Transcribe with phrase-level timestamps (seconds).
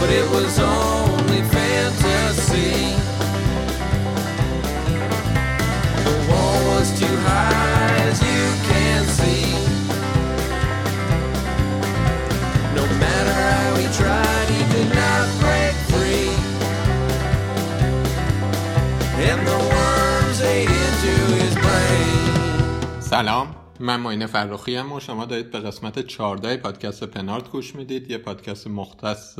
[0.00, 2.95] but it was only fantasy.
[6.07, 9.45] The wall was too high, as you can see.
[12.79, 16.31] No matter how he tried, he did not break free.
[19.29, 23.01] And the worms ate into his brain.
[23.01, 23.49] سلام
[23.81, 28.11] من معین فرخی هم و شما دارید به قسمت 14 پادکست پنارت گوش می‌دید.
[28.11, 29.39] یه پادکست مختص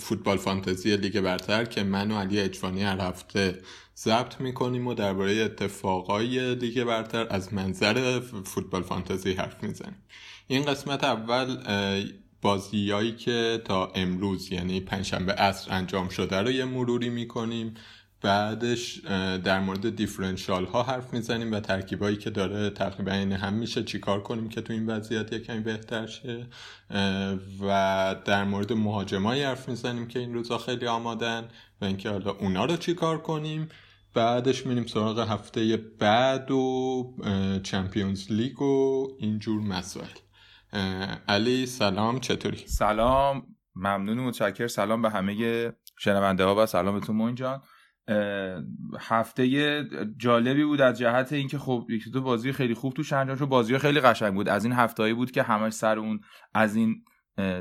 [0.00, 3.62] فوتبال فانتزی لیگ برتر که من و علی اجوانی هر هفته
[3.96, 10.02] ضبط می‌کنیم و درباره اتفاقای لیگ برتر از منظر فوتبال فانتزی حرف می‌زنیم.
[10.48, 11.56] این قسمت اول
[12.42, 17.74] بازیایی که تا امروز یعنی پنجشنبه عصر انجام شده رو یه مروری می‌کنیم.
[18.26, 18.98] بعدش
[19.44, 23.84] در مورد دیفرنشال ها حرف می‌زنیم و ترکیبایی که داره تقریبا این هم میشه.
[23.84, 26.46] چیکار کنیم که تو این وضعیت یه کمی بهتر شه؟
[27.60, 31.48] و در مورد مهاجمایی حرف می‌زنیم که این روزا خیلی آمادن
[31.80, 33.68] و اینکه حالا اونا رو چیکار کنیم.
[34.14, 37.14] بعدش میریم سراغ هفته بعد و
[37.62, 40.06] چمپیونز لیگ و اینجور مسائل.
[41.28, 47.06] علی سلام چطوری؟ سلام ممنون و متشکر سلام به همه شنونده ها و سلام به
[47.06, 47.54] تو موین جان.
[47.54, 47.75] اه،
[49.00, 49.84] هفته
[50.16, 53.44] جالبی بود از جهت اینکه خب یکی دو بازی خیلی خوب توش انجام شد.
[53.44, 54.48] بازی خیلی قشنگ بود.
[54.48, 56.20] از این هفتهایی بود که همش سر اون
[56.54, 57.04] از این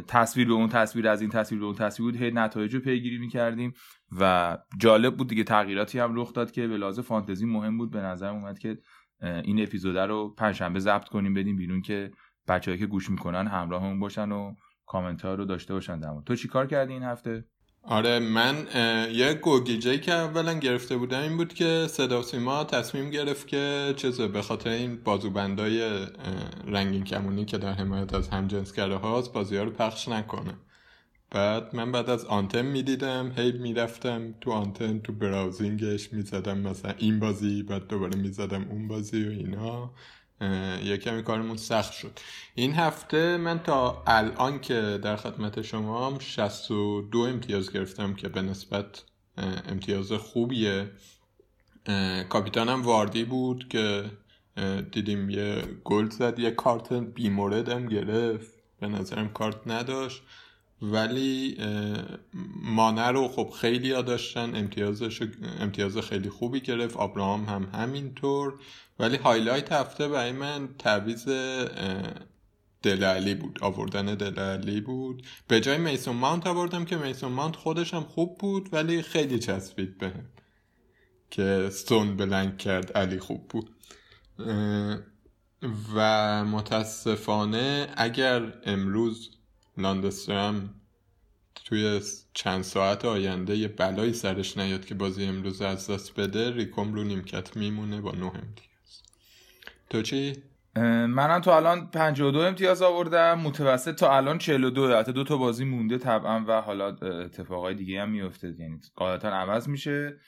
[0.08, 3.18] تصویر به اون تصویر از این تصویر به اون تصویر بود هی نتایج رو پیگیری
[3.18, 3.74] می‌کردیم
[4.20, 5.44] و جالب بود دیگه.
[5.44, 7.92] تغییراتی هم رخ داد که به لحاظ فانتزی مهم بود.
[7.92, 8.78] به نظر اومد که
[9.22, 12.12] این اپیزوده رو پنجشنبه ضبط کنیم بدیم بیرون که
[12.48, 16.10] بچه‌ای که گوش می‌کنن همراهمون باشن و کامنت ها رو داشته باشن در.
[16.26, 17.46] تو چی کار کردی این هفته؟
[17.88, 18.68] آره من
[19.14, 24.28] یه گوگیجه که اولا گرفته بودم این بود که صدا سیما تصمیم گرفت که چیزه
[24.28, 26.06] به خاطر این بازوبندای
[26.68, 30.54] رنگین کمونی که در حمایت از همجنسگره هاست بازی ها رو پخش نکنه.
[31.32, 37.20] بعد من بعد از آنتن می‌دیدم هی می‌رفتم تو آنتن تو براوزینگش می‌زدم مثلا این
[37.20, 39.94] بازی بعد دوباره می‌زدم اون بازی و اینا.
[40.84, 42.20] یه کمی کارمون سخت شد.
[42.56, 48.42] این هفته من تا الان که در خدمت شما هم 62 امتیاز گرفتم که به
[48.42, 49.04] نسبت
[49.68, 50.92] امتیاز خوبیه.
[52.30, 54.12] کاپیتانم واردی بود که
[54.92, 58.54] دیدیم یه گل زد یه کارت بیمورد هم گرفت.
[58.80, 60.24] به نظرم کارت نداشت.
[60.82, 61.58] ولی
[62.64, 65.22] مانه رو خب خیلی ها داشتن امتیازش
[65.60, 68.60] امتیاز خیلی خوبی گرفت آبراهام هم همینطور.
[69.00, 72.14] ولی highlight هفته برای من تعویض اه،
[72.84, 75.24] دلالی بود آوردن دلالی بود.
[75.48, 79.98] به جای میسون ماونت آوردم که میسون ماونت خودش هم خوب بود ولی خیلی چسبید
[79.98, 80.26] بهم
[81.32, 83.70] که ستون بلنگ کرد علی خوب بود.
[85.96, 89.32] و متاسفانه اگر امروز
[89.78, 90.70] لاندسترم
[91.66, 92.02] توی
[92.34, 97.04] چند ساعت آینده یه بلایی سرش نیاد که بازی امروز از دست بده ریکوم رو
[97.04, 99.02] نیمکت میمونه با نه امتیاز.
[99.90, 100.34] تو چی؟
[101.08, 103.40] منم تا الان 52 امتیاز آوردم.
[103.40, 108.10] متوسط تا الان 42 البته دو تا بازی مونده طبعا و حالا اتفاقای دیگه هم
[108.10, 110.20] میفته یعنی قاعدتا عوض میشه.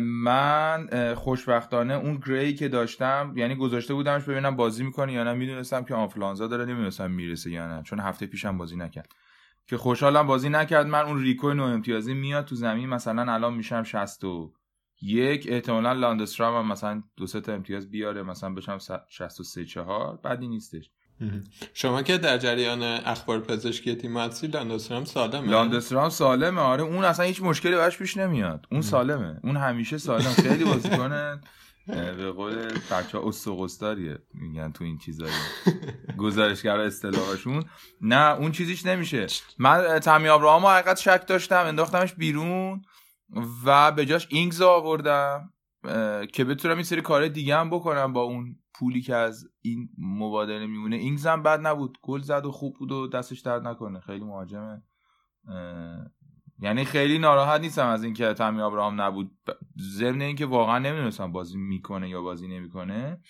[0.00, 5.32] من خوشبختانه اون گری که داشتم یعنی گذاشته بودمش ببینم بازی می‌کنه یا نه.
[5.32, 7.82] می‌دونستم که آنفلانزا داره نمی‌دونستم می‌رسه یا نه.
[7.82, 9.12] چون هفته پیشم بازی نکرد.
[9.66, 10.86] که خوشحالم بازی نکرد.
[10.86, 12.88] من اون ریکو نو امتیازی میاد تو زمین.
[12.88, 18.22] مثلا الان میشم 61 احتمالا لاندسترام هم مثلا دو سه تا امتیاز بیاره.
[18.22, 18.78] مثلا بشم
[19.08, 20.90] 63 4 بعدی نیستش.
[21.74, 25.50] شما که در جریان اخبار پزشکی تیم هستی لاندسترام سالمه.
[25.50, 26.60] لاندسترام سالمه.
[26.60, 28.66] آره اون اصلا هیچ مشکلی براش پیش نمیاد.
[28.72, 29.40] اون سالمه.
[29.42, 30.32] اون همیشه سالم.
[30.32, 31.40] خیلی بازیکن
[31.86, 32.54] به قول
[32.90, 35.32] بچه استقستاریه میگن تو این چیزایی.
[36.18, 37.64] گزارشگر اصطلاحشون.
[38.00, 39.26] نه اون چیزیش نمیشه.
[39.58, 42.82] من اه، تامی ابراهام حقیقت شک داشتم انداختمش بیرون
[43.64, 45.52] و به جاش اینگز آوردم.
[46.32, 50.66] که بتونم این سری کار دیگه هم بکنم با اون پولی که از این مبادله
[50.66, 50.96] میمونه.
[50.96, 51.98] اینگز هم بد نبود.
[52.02, 54.00] گل زد و خوب بود و دستش درد نکنه.
[54.00, 54.82] خیلی مهاجمه.
[56.58, 59.30] یعنی خیلی ناراحت نیستم از اینکه تامی ابراهام نبود.
[59.80, 63.20] ضمن اینکه واقعا نمی‌دونستم بازی می‌کنه یا بازی نمی‌کنه.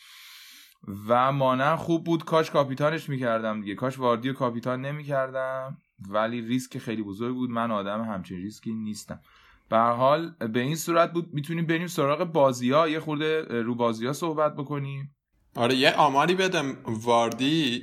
[1.09, 2.25] و مانع خوب بود.
[2.25, 3.75] کاش کاپیتانش می‌کردم دیگه.
[3.75, 5.79] کاش واردی و کاپیتان نمی‌کردم.
[6.11, 7.51] ولی ریسک خیلی بزرگ بود.
[7.51, 9.21] من آدم همچین ریسکی نیستم.
[9.69, 13.75] به هر حال به این صورت بود می‌تونیم بریم سراغ بازی ها یه خورده رو
[13.75, 15.17] بازی ها صحبت بکنیم.
[15.57, 16.77] آره یه آماری بدم.
[16.85, 17.83] واردی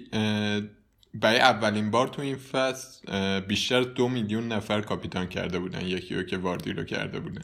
[1.14, 5.82] برای اولین بار تو این فصل بیشتر دو میلیون نفر کاپیتان کرده بودن.
[5.82, 7.44] یکی رو که واردی رو کرده بودن.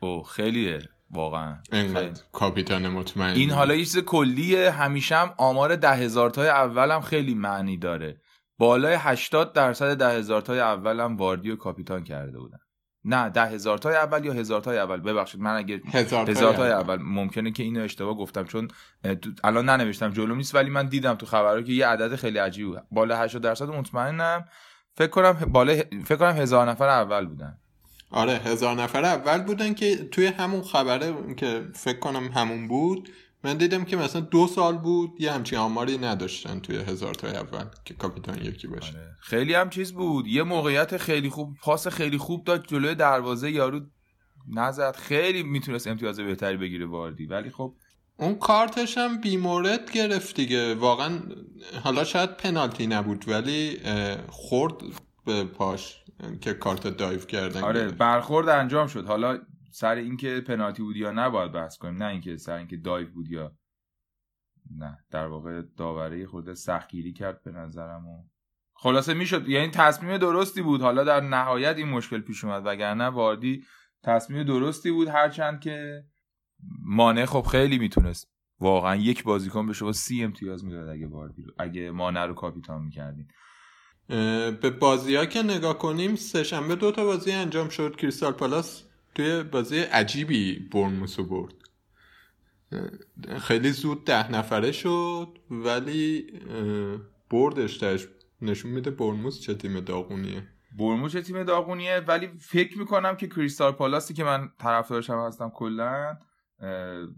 [0.00, 1.56] او خیلیه واقعا.
[2.32, 4.70] کاپیتان مطمئن این حالا یه چیز کلیه.
[4.70, 8.20] همیشه هم آمار ده هزار تای اولم خیلی معنی داره.
[8.58, 12.58] بالای 80 درصد ده هزار تای اول هم واردی و کاپیتان کرده بودن.
[13.06, 16.70] نه ده هزار تای اول یا هزار تای اول؟ ببخشید من اگه هزار هزار تای
[16.70, 16.90] اول.
[16.90, 17.02] اول.
[17.02, 18.68] ممکنه که اینو اشتباه گفتم چون
[19.44, 22.82] الان ننوشتم جلو نیست ولی من دیدم تو خبرها که یه عدد خیلی عجیبی بود
[22.90, 24.44] بالا 80 درصد مطمئنم.
[24.94, 27.58] فکر کنم بالا فکر کنم هزار نفر اول بودن.
[28.10, 33.08] آره هزار نفر اول بودن که توی همون خبره که فکر کنم همون بود
[33.46, 37.64] من دیدم که مثلا دو سال بود یه همچین آماری نداشتن توی هزار تا اول
[37.84, 38.98] که کاپیتان یکی باشه.
[38.98, 39.16] آره.
[39.20, 40.26] خیلی هم چیز بود.
[40.26, 43.80] یه موقعیت خیلی خوب پاس خیلی خوب داد جلوی دروازه یارو
[44.48, 44.96] نزد.
[44.96, 47.26] خیلی می‌تونست امتیاز بهتری بگیره واردی.
[47.26, 47.74] ولی خب
[48.16, 50.74] اون کارتش هم بیمورد گرفت دیگه.
[50.74, 51.18] واقعا
[51.84, 53.78] حالا شاید پنالتی نبود ولی
[54.28, 54.74] خورد
[55.26, 55.96] به پاش
[56.40, 57.62] که کارت دایو کردن.
[57.62, 57.94] آره گرفت.
[57.94, 59.06] برخورد انجام شد.
[59.06, 59.38] حالا
[59.78, 63.56] سر اینکه پنالتی بود یا نباید بحث کنیم نه اینکه سر اینکه دایو بود یا
[64.76, 64.98] نه.
[65.10, 68.24] در واقع داوره خود سختگیری کرد به نظرم و
[68.74, 69.48] خلاصه می‌شد.
[69.48, 70.80] یعنی تصمیم درستی بود.
[70.80, 72.62] حالا در نهایت این مشکل پیش اومد.
[72.66, 73.64] وگرنه واردی
[74.02, 76.04] تصمیم درستی بود هرچند که
[76.82, 78.32] مانع خب خیلی می‌تونست.
[78.60, 82.82] واقعا یک بازیکن به شما سی امتیاز می‌داد اگه واردی رو اگه مانع رو کاپیتان
[82.82, 83.28] می‌کردین.
[84.60, 87.96] به بازی ها که نگاه کنیم سهشنبه دو تا بازی انجام شد.
[87.96, 88.85] کریستال پالاس
[89.16, 91.54] توی بازی عجیبی برنموسو برد.
[93.38, 96.26] خیلی زود ده نفره شد ولی
[97.30, 98.06] بردش تش
[98.42, 100.48] نشون میده برنموس چه تیم داغونیه.
[100.78, 105.50] برموش چه تیم داغونیه؟ ولی فکر می‌کنم که کریستال پالاسی که من طرفدارش هم هستم
[105.54, 106.18] کلا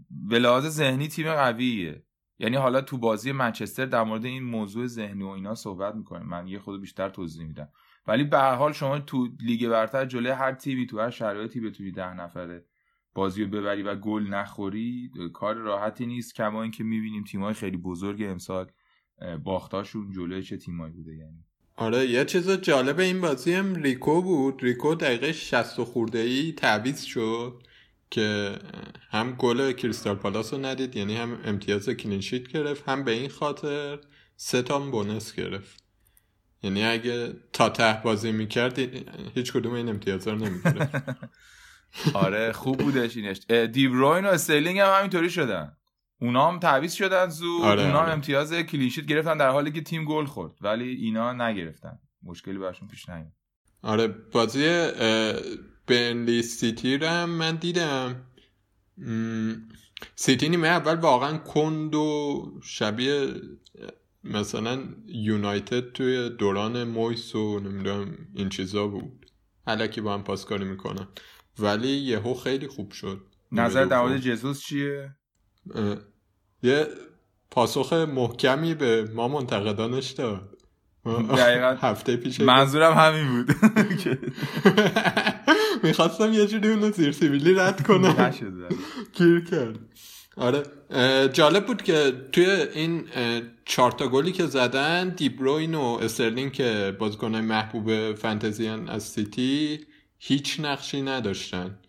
[0.09, 2.03] به لحاظ ذهنی تیم قویه.
[2.39, 6.27] یعنی حالا تو بازی منچستر در مورد این موضوع ذهنی و اینا صحبت می‌کنیم.
[6.27, 7.69] من یه خود بیشتر توضیح میدم.
[8.07, 11.91] ولی به هر حال شما تو لیگ برتر جلوی هر تیمی تو هر شرایطی بتونی
[11.91, 12.65] ده نفره
[13.13, 18.21] بازی رو ببری و گل نخوری کار راحتی نیست کما اینکه می‌بینیم تیمای خیلی بزرگ
[18.21, 18.71] امسال
[19.43, 21.43] باختاشون جلوی چه تیمایی بوده یعنی؟
[21.75, 24.63] آره یه چیز جالب این بازی هم ریکو بود.
[24.63, 27.63] ریکو دقیقه 60 خورده ای تعویض شد
[28.09, 28.55] که
[29.09, 33.29] هم گل کریستال پالاس رو ندید یعنی هم امتیاز clean sheet گرفت هم به این
[33.29, 33.99] خاطر
[34.35, 35.88] سه تا bonus گرفت.
[36.63, 38.79] یعنی اگه تا ته بازی می‌کرد
[39.35, 40.95] هیچ کدوم این امتیاز رو نمی‌گرفت.
[42.13, 43.39] آره خوب بودش اینش.
[43.71, 45.77] دیبروین و استرلینگ هم همینطوری شدن.
[46.21, 47.61] اونا هم تعویض شدن زود.
[47.61, 48.13] آره، اونا هم آره.
[48.13, 50.53] امتیاز clean sheet گرفتن در حالی که تیم گل خورد.
[50.61, 51.99] ولی اینا نگرفتن.
[52.23, 53.31] مشکلی براشون پیش نیومد.
[53.81, 54.89] آره بازی
[55.87, 58.25] برنلی سیتی رو هم من دیدم.
[58.97, 59.53] م،
[60.15, 63.27] سیتی نیمه اول واقعا کند و شبیه
[64.23, 69.25] مثلا یونایتد توی دوران مویس و نمی‌دونم این چیزا بود.
[69.67, 71.07] الکی با هم پاسکاری می‌کنن.
[71.59, 73.21] ولی یهو خیلی خوب شد.
[73.51, 74.01] نظر در.
[74.01, 75.15] مورد جزوس چیه؟
[76.63, 76.87] یه
[77.51, 80.55] پاسخ محکمی به ما منتقدانش داد.
[81.37, 81.75] دقیقاً.
[81.81, 83.55] هفته پیش منظورم همین بود.
[85.83, 88.21] می‌خواستم یه جوری اونو زیر سیبیلی رد کنم.
[88.21, 88.73] نشد.
[89.13, 89.79] گیر کرد.
[90.39, 90.63] آره.
[91.27, 96.95] جالب بود که توی این اه، چهار تا گلی که زدن دیبروین و استرلینگ که
[96.99, 99.79] بازیکنهای محبوب فانتزیان از سیتی
[100.19, 101.79] هیچ نقشی نداشتن.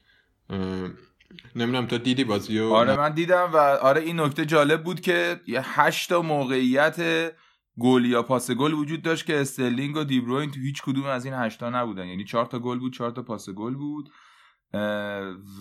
[1.57, 5.41] نمی‌دونم تو دیدی بازی و آره من دیدم و آره این نکته جالب بود که
[5.47, 7.33] یه هشت تا موقعیت
[7.81, 11.35] گل یا پاس گل وجود داشت که استرلینگ و دیبروین تو هیچ کدوم از این
[11.35, 12.07] هشتا نبودن.
[12.07, 14.11] یعنی چهار تا گل بود چهار تا پاس گل بود.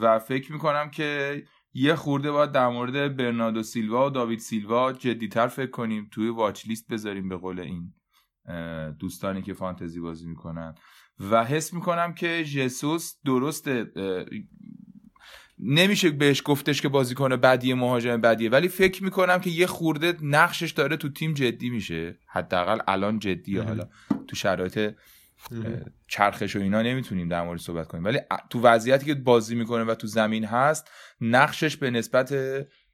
[0.02, 1.44] و فکر می‌کنم که
[1.80, 6.88] یه خورده باید در مورد برناردو سیلوا و داوید سیلوا جدیتر فکر کنیم توی watchlist
[6.88, 7.94] بذاریم به قول این
[9.00, 10.76] دوستانی که فانتزی بازی می‌کنن.
[11.20, 14.26] و حس می‌کنم که جسوس درسته اه،
[15.60, 20.72] نمیشه بهش گفتش که بازیکن بدیه مهاجم بدیه ولی فکر می‌کنم که یه خورده نقشش
[20.72, 22.20] داره تو تیم جدی میشه.
[22.28, 23.90] حداقل الان جدیه حالا
[24.28, 24.96] تو شرایط
[26.08, 28.04] چرخش و اینا نمی‌تونیم در مورد صحبت کنیم.
[28.04, 28.20] ولی
[28.50, 30.92] تو وضعیتی که بازی می‌کنه و تو زمین هست
[31.22, 32.34] نقشش به نسبت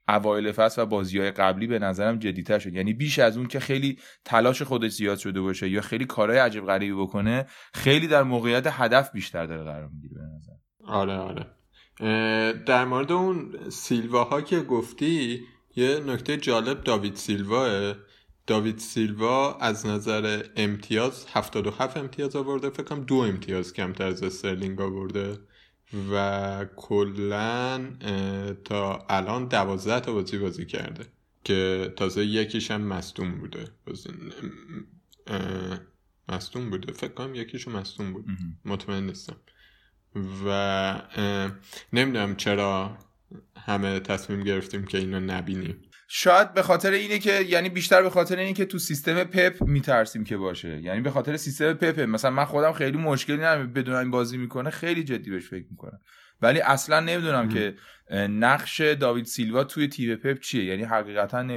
[0.08, 2.74] اوایل فصل و بازی های قبلی به نظرم جدیتر شد.
[2.74, 6.66] یعنی بیش از اون که خیلی تلاش خودش زیاد شده باشه یا خیلی کارهای عجیب
[6.66, 10.52] غریبی بکنه خیلی در موقعیت هدف بیشتر داره قرار می‌گیره به نظر.
[10.84, 11.46] آره آره.
[12.54, 15.40] در مورد اون سیلواها که گفتی
[15.76, 17.94] یه نکته جالب داوید سیلواه
[18.46, 22.70] داوید سیلوا از نظر امتیاز 77 امتیاز آورده.
[22.70, 25.38] فکر کنم دو امتیاز کمتر از استرلینگ آورده.
[26.12, 27.90] و کلا
[28.64, 31.06] تا الان دوازده تا بازی بازی کرده
[31.44, 33.68] که تازه یکیش هم مصدوم بوده.
[33.86, 34.08] بازی
[36.28, 36.92] مصدوم بوده.
[36.92, 38.26] فکر کنم یکیشو مصدوم بود.
[38.64, 39.36] مطمئن نیستم.
[40.46, 41.02] و
[41.92, 42.98] نمی‌دونم چرا
[43.56, 45.82] همه تصمیم گرفتیم که اینو نبینیم.
[46.08, 50.24] شاید به خاطر اینه که یعنی بیشتر به خاطر اینه که تو سیستم پپ میترسیم
[50.24, 50.80] که باشه.
[50.80, 54.70] یعنی به خاطر سیستم پپ مثلا من خودم خیلی مشکلی ندارم بدون این بازی می‌کنه
[54.70, 56.00] خیلی جدی بهش فکر می‌کنم.
[56.42, 57.74] ولی اصلا نمی‌دونم که
[58.28, 60.64] نقش داوید سیلوا توی تیم پپ چیه.
[60.64, 61.48] یعنی حقیقتا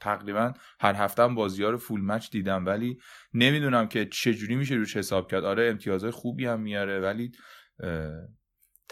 [0.00, 2.98] تقریبا هر هفته هم بازی ها رو full match دیدم ولی
[3.34, 5.44] نمی‌دونم که چجوری میشه روش حساب کرد.
[5.44, 7.32] آره امتیازهای خوبی هم میاره ولی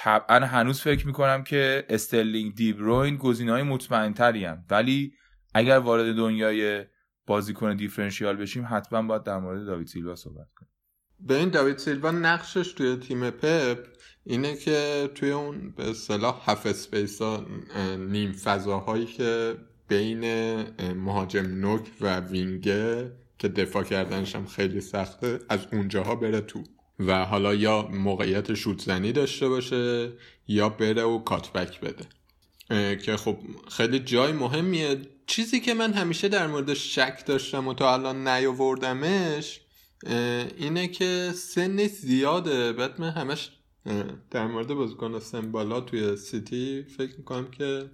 [0.00, 4.64] طبعا هنوز فکر می‌کنم که استرلینگ دیبروین گزینه های مطمئن هم.
[4.70, 5.12] ولی
[5.54, 6.84] اگر وارد دنیای
[7.26, 10.70] بازیکن differential بشیم حتما باید در مورد داوید سیلوا صحبت کنیم
[11.20, 13.78] به این داوید سیلوا نقشش توی تیم پپ
[14.24, 17.46] اینه که توی اون به اصطلاح هف اسپیس ها
[17.98, 19.56] نیم فضاهایی که
[19.88, 20.24] بین
[20.92, 26.62] مهاجم نوک و وینگه که دفاع کردنش هم خیلی سخته از اونجاها بره تو
[26.98, 30.12] و حالا یا موقعیت شوت زنی داشته باشه
[30.48, 32.04] یا بره و کاتبک بده.
[32.96, 33.38] که خب
[33.70, 35.00] خیلی جای مهمیه.
[35.26, 39.60] چیزی که من همیشه در مورد شک داشتم و تا الان نیاوردمش
[40.58, 42.72] اینه که سنش زیاده.
[42.72, 43.50] بعد من همش
[44.30, 47.90] در مورد بازیکن سمبالا توی سیتی فکر می‌کنم که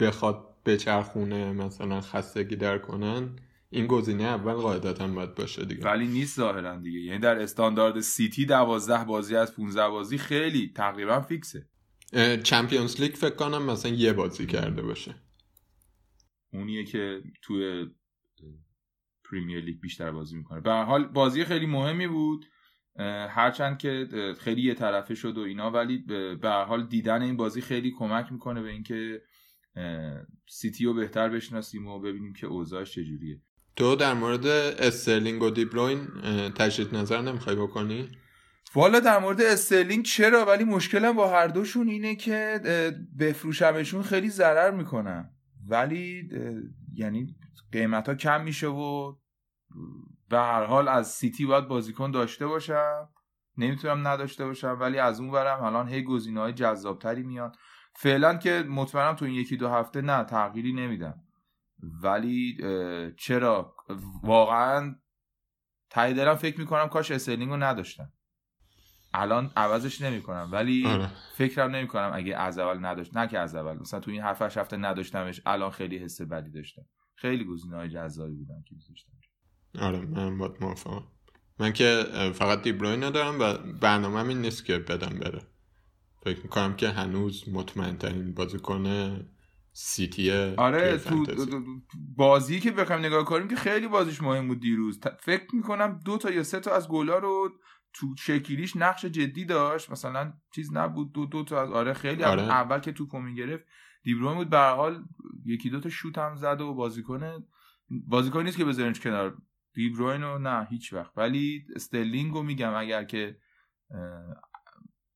[0.00, 3.38] بخواد بچرخونه مثلا خستگی در کنن.
[3.72, 5.84] این گزینه اول قاعدتا باید باشه دیگه.
[5.84, 7.00] ولی نیست ظاهرا دیگه.
[7.00, 11.68] یعنی در استاندارد سیتی دوازده بازی از 15 بازی خیلی تقریبا فیکسه.
[12.42, 15.14] چمپیونز لیگ فکر کنم مثلا یه بازی کرده باشه.
[16.52, 17.86] اونیه که توی
[19.30, 20.60] پریمیر لیگ بیشتر بازی می‌کنه.
[20.60, 22.46] به حال بازی خیلی مهمی بود.
[23.28, 25.98] هرچند که خیلی یه طرفه شد و اینا ولی
[26.42, 29.22] به حال دیدن این بازی خیلی کمک می‌کنه به اینکه
[30.48, 33.42] سیتی رو بهتر بشناسیم و ببینیم که اوضاعش چجوریه.
[33.76, 36.08] تو در مورد استرلینگ و دیبروین
[36.58, 38.08] تجدید نظر نمی‌خوای بکنی؟
[38.74, 42.60] والا در مورد استرلینگ چرا؟ ولی مشکلم با هر دوشون اینه که
[43.18, 45.30] بفروشمشون خیلی ضرر می‌کنن.
[45.68, 46.28] ولی
[46.94, 47.36] یعنی
[47.72, 49.14] قیمت ها کم میشه و
[50.28, 53.08] به هر حال از سیتی باید بازیکن داشته باشم.
[53.58, 57.52] نمی‌تونم نداشته باشم ولی از اون ورم الان هی گزینه های جذابتری میان.
[57.96, 61.14] فعلا که مطمئنم تو این یکی دو هفته نه تغییری نمیدم.
[61.82, 62.56] ولی
[63.16, 63.76] چرا؟
[64.22, 64.94] واقعا
[65.90, 68.12] ته دلم فکر می‌کنم کاش استرلینگ رو نداشتم.
[69.14, 71.10] الان عوضش نمی‌کنم ولی آره.
[71.36, 74.76] فکرم نمی‌کنم اگه از اول نداشت نه که از اول مثلا تو این هفت هفته
[74.76, 76.82] نداشتمش الان خیلی حس بدی داشتم.
[77.14, 79.12] خیلی گزینه های جذابی بودن که داشتم
[79.78, 81.02] آره من باید موافقم.
[81.58, 85.42] من که فقط دیبروین ندارم و برنامه این نیست که بدم بره.
[86.24, 88.86] فکر می‌کنم که هنوز مطمئن ترین بازیکن
[89.72, 91.26] سیتی آره تو
[92.16, 95.00] بازی که بخوایم نگاه کنیم که خیلی بازیش مهم بود دیروز.
[95.20, 97.50] فکر می‌کنم دو تا یا سه تا از گلا رو
[97.94, 99.90] تو شکلیش نقش جدی داشت.
[99.90, 102.42] مثلا چیز نبود دو دو تا از آره خیلی آره.
[102.42, 103.64] اول که تو می گرفت
[104.02, 104.50] دیبروین بود.
[104.50, 105.04] به حال
[105.44, 107.44] یکی دو تا شوت هم زد و بازیکن
[108.08, 109.36] بازیکن نیست که بذارنش کنار.
[109.74, 111.12] دیبروین رو نه هیچ وقت.
[111.16, 113.36] ولی استرلینگ رو میگم اگر که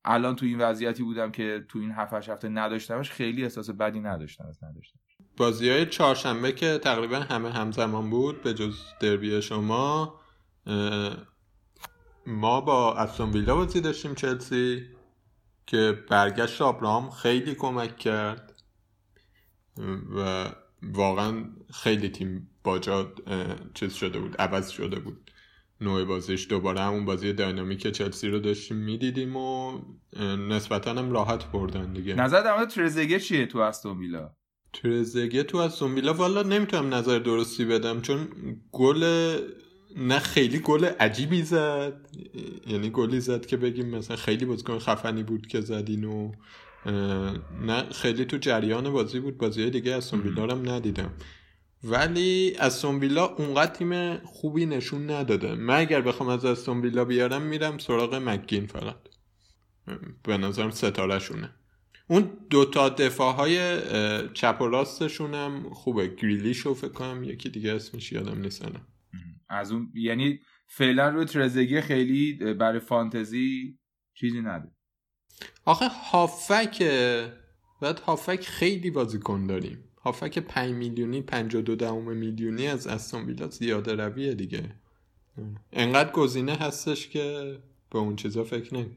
[0.07, 4.47] الان تو این وضعیتی بودم که تو این هفت هفته نداشتمش خیلی احساس بدی نداشتم
[4.49, 4.99] از نداشتم
[5.37, 10.21] بازی های چهارشنبه که تقریبا همه همزمان بود به جز دربی شما
[12.27, 14.87] ما با استون ویلا بازی داشتیم چلسی
[15.67, 18.63] که برگشت آبراهام خیلی کمک کرد.
[20.17, 20.51] و
[20.83, 23.13] واقعا خیلی تیم باجا
[23.75, 25.26] چیز شده بود عوض شده بود.
[25.81, 26.49] نوع بازیش.
[26.49, 29.79] دوباره همون بازی داینامیک چلسی رو داشتیم می‌دیدیم و
[30.49, 32.15] نسبتا هم راحت بردن دیگه.
[32.15, 34.31] نظر در مورد ترزگه چیه تو استون ویلا؟
[34.73, 38.29] ترزگه تو استون ویلا والا نمی‌تونم نظر درستی بدم چون
[38.73, 39.05] گل
[39.97, 42.09] نه خیلی گل عجیبی زد.
[42.67, 46.33] یعنی گلی زد که بگیم مثلا خیلی بازیکن خفنی بود که زدین و
[47.63, 49.39] نه خیلی تو جریان بازی بود.
[49.39, 51.11] بازی دیگه از ویلا هم ندیدم.
[51.85, 55.55] ولی از ویلا اونقدر تیم خوبی نشون نداده.
[55.55, 58.97] من اگر بخوام از استون ویلا بیارم میرم سراغ مکین فقط.
[60.23, 61.51] به نظرم ستاره شونه
[62.09, 63.79] اون دوتا دفاع های
[64.35, 68.65] چپ و راستشون هم خوبه گریلیشو فکر کنم یکی دیگه اسمش یادم نیست
[69.49, 73.79] از اون یعنی فعلا روی ترزگی خیلی برای فانتزی
[74.15, 74.71] چیزی نده.
[75.65, 76.83] آخه هافک
[77.83, 79.86] بعد هافک خیلی بازیکن داریم.
[80.07, 84.63] هافک 5 میلیونی 52 دهم میلیونی از استون ویلا زیاده رویه دیگه.
[85.73, 87.57] انقدر گزینه هستش که
[87.91, 88.97] به اون چیزا فکر نمی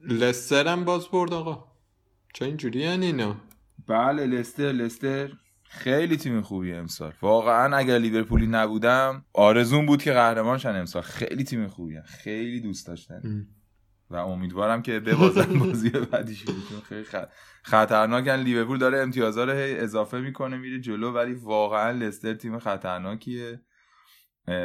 [0.00, 1.64] لستر هم باز برد آقا.
[2.34, 3.36] چه اینجوری اینا؟
[3.86, 5.32] بله لستر لستر.
[5.62, 7.12] خیلی تیم خوبی امسال.
[7.22, 11.02] واقعا اگر لیورپولی نبودم آرزون بود که قهرمان شن امسال.
[11.02, 13.46] خیلی تیم خوبی خیلی دوست داشتن.
[14.10, 17.04] و امیدوارم که ببازن بازی بعدی شروع چون خیلی
[17.62, 23.60] خطرناکن لیورپول داره امتیازها رو هی اضافه می‌کنه میره جلو ولی واقعا لستر تیم خطرناکیه.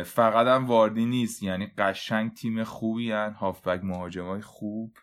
[0.05, 1.43] فقط هم واردی نیست.
[1.43, 3.33] یعنی قشنگ تیم خوبی هن.
[3.33, 4.97] هافبک مهاجمای خوب.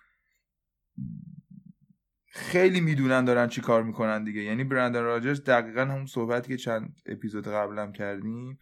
[2.26, 4.42] خیلی می‌دونن دارن چی کار می‌کنن دیگه.
[4.42, 8.58] یعنی برندن راجرز دقیقا همون صحبتی که چند اپیزود قبلم کردیم.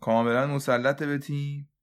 [0.00, 1.73] کاملا مسلط به تیم.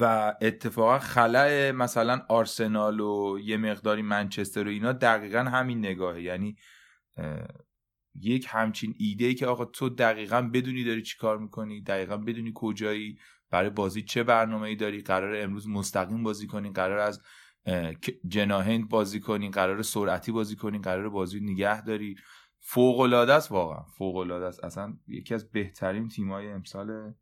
[0.00, 6.22] و اتفاقا خلع مثلا آرسنال و یه مقداری منچستر و اینا دقیقا همین نگاهه.
[6.22, 6.56] یعنی
[8.20, 12.52] یک همچین ایده ای که آقا تو دقیقا بدونی داری چی کار می‌کنی دقیقا بدونی
[12.54, 13.18] کجایی
[13.50, 17.20] برای بازی چه برنامه ای داری قرار امروز مستقیم بازی کنی قرار از
[18.28, 22.16] جناحین بازی کنی قراره سرعتی بازی کنی قراره بازی نگه داری.
[22.64, 24.64] فوق العاده است واقعا فوق العاده است.
[24.64, 27.14] اصلا یکی از بهترین تیمای امسال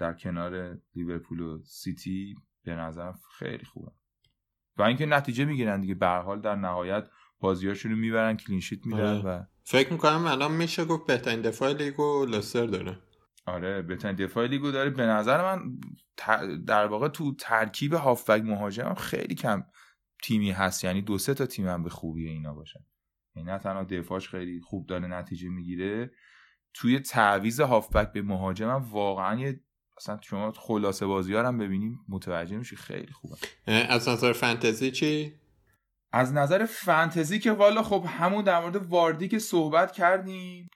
[0.00, 3.92] در کنار لیورپول و سیتی به نظرم خیلی خوبه.
[4.76, 7.08] و اینکه نتیجه می‌گیرن دیگه به هر حال در نهایت
[7.40, 9.40] بازیاشونو می‌برن clean sheet میدن آره.
[9.40, 12.98] و فکر می‌کنم الان میشه گفت بهترین دفاع لیگو لستر داره.
[13.46, 14.90] آره بهترین دفاع لیگو داره.
[14.90, 15.78] به نظر من
[16.66, 19.64] در واقع تو ترکیب هافبک مهاجم خیلی کم
[20.22, 20.84] تیمی هست.
[20.84, 22.80] یعنی دو سه تا تیم هم به خوبی اینا باشن.
[23.36, 26.10] یعنی نه تنها دفاعش خیلی خوب داره نتیجه می‌گیره
[26.74, 29.60] توی تعویز هافبک به مهاجم هم واقعا یه
[30.00, 33.36] اصلا شما خلاصه بازی ها هم ببینیم متوجه میشی؟ خیلی خوبه.
[33.66, 35.34] از نظر فنتزی چی؟
[36.12, 40.68] از نظر فنتزی که والا خب همون در مورد واردی که صحبت کردیم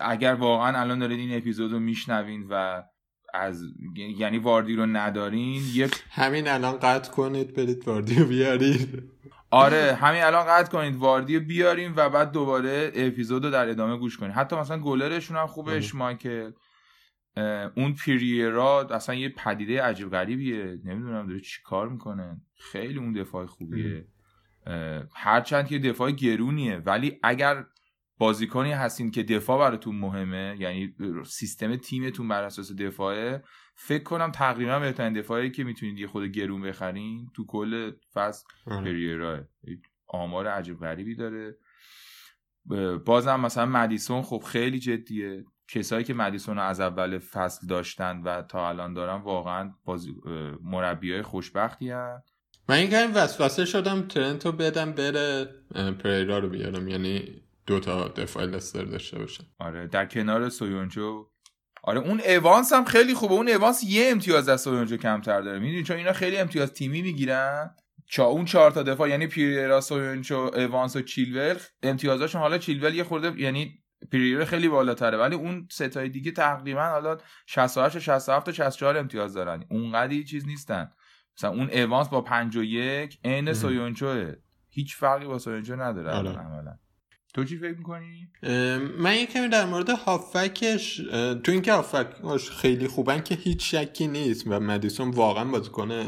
[0.00, 2.82] اگر واقعا الان دارید این اپیزود رو میشنوین و
[3.34, 3.62] از
[4.18, 9.10] یعنی واردی رو ندارین یه همین الان قطع کنید برید واردیو بیارید
[9.50, 13.96] آره همین الان قطع کنید واردی رو بیاریم و بعد دوباره اپیزود رو در ادامه
[13.96, 14.32] گوش کنید.
[14.32, 15.80] حتی مثلا گلرشون هم خوبه آره.
[17.76, 20.64] اون پیریرا اصلا یه پدیده عجیب غریبیه.
[20.84, 22.40] نمی‌دونم داره چی کار می‌کنه.
[22.58, 24.06] خیلی اون دفاع خوبیه.
[25.14, 27.64] هرچند که دفاع گرونیه ولی اگر
[28.18, 30.94] بازیکنی هستین که دفاع براتون مهمه یعنی
[31.26, 33.42] سیستم تیمتون بر اساس دفاعه
[33.74, 38.84] فکر کنم تقریبا بهترین دفاعی که می‌تونید یه خود گرون بخرین تو کل فصل آره.
[38.84, 39.40] پریراه.
[40.06, 41.56] آمار عجیب غریبی داره.
[43.06, 45.44] بازم مثلا مدیسون خب خیلی جدیه.
[45.68, 50.14] کسایی که مدیسون رو از اول فصل داشتن و تا الان دارن واقعا بازی
[50.62, 52.22] مربی های خوشبختی هن.
[52.68, 55.48] من این کمی وسوسه شدم ترنتو بدم بره
[56.02, 56.88] پریرا رو بیارم.
[56.88, 59.44] یعنی دو تا دفاع لستر داشته باشم.
[59.58, 61.30] آره در کنار سویونچو
[61.82, 63.34] آره اون اوانس هم خیلی خوبه.
[63.34, 65.58] اون اوانس یه امتیاز از سویونچو کمتر داره.
[65.58, 67.76] می‌دونی چون اینا خیلی امتیاز تیمی می‌گیرن.
[68.06, 73.04] چا اون چهار تا دفاع یعنی پیریرا سویونچو اوانس و چیلول امتیازاشون حالا چیلول یه
[73.04, 78.52] خورده یعنی پیریرا خیلی بالاتره ولی اون ستای دیگه تقریبا حالا 68 و 67 و
[78.52, 80.90] 64 امتیاز دارن اونقدی چیز نیستن
[81.36, 83.52] مثلا اون اوانس با 51 عین.
[83.52, 84.32] سویونچوه
[84.68, 86.30] هیچ فرقی با سویونچو نداره آره.
[86.30, 86.78] عملا
[87.34, 88.28] تو چی فکر می‌کنی؟
[88.98, 90.96] من یه کمی در مورد هافکش
[91.44, 96.04] تو اینکه هافکش خیلی خوبن که هیچ شکی نیست و مدیسون واقعا بازیکن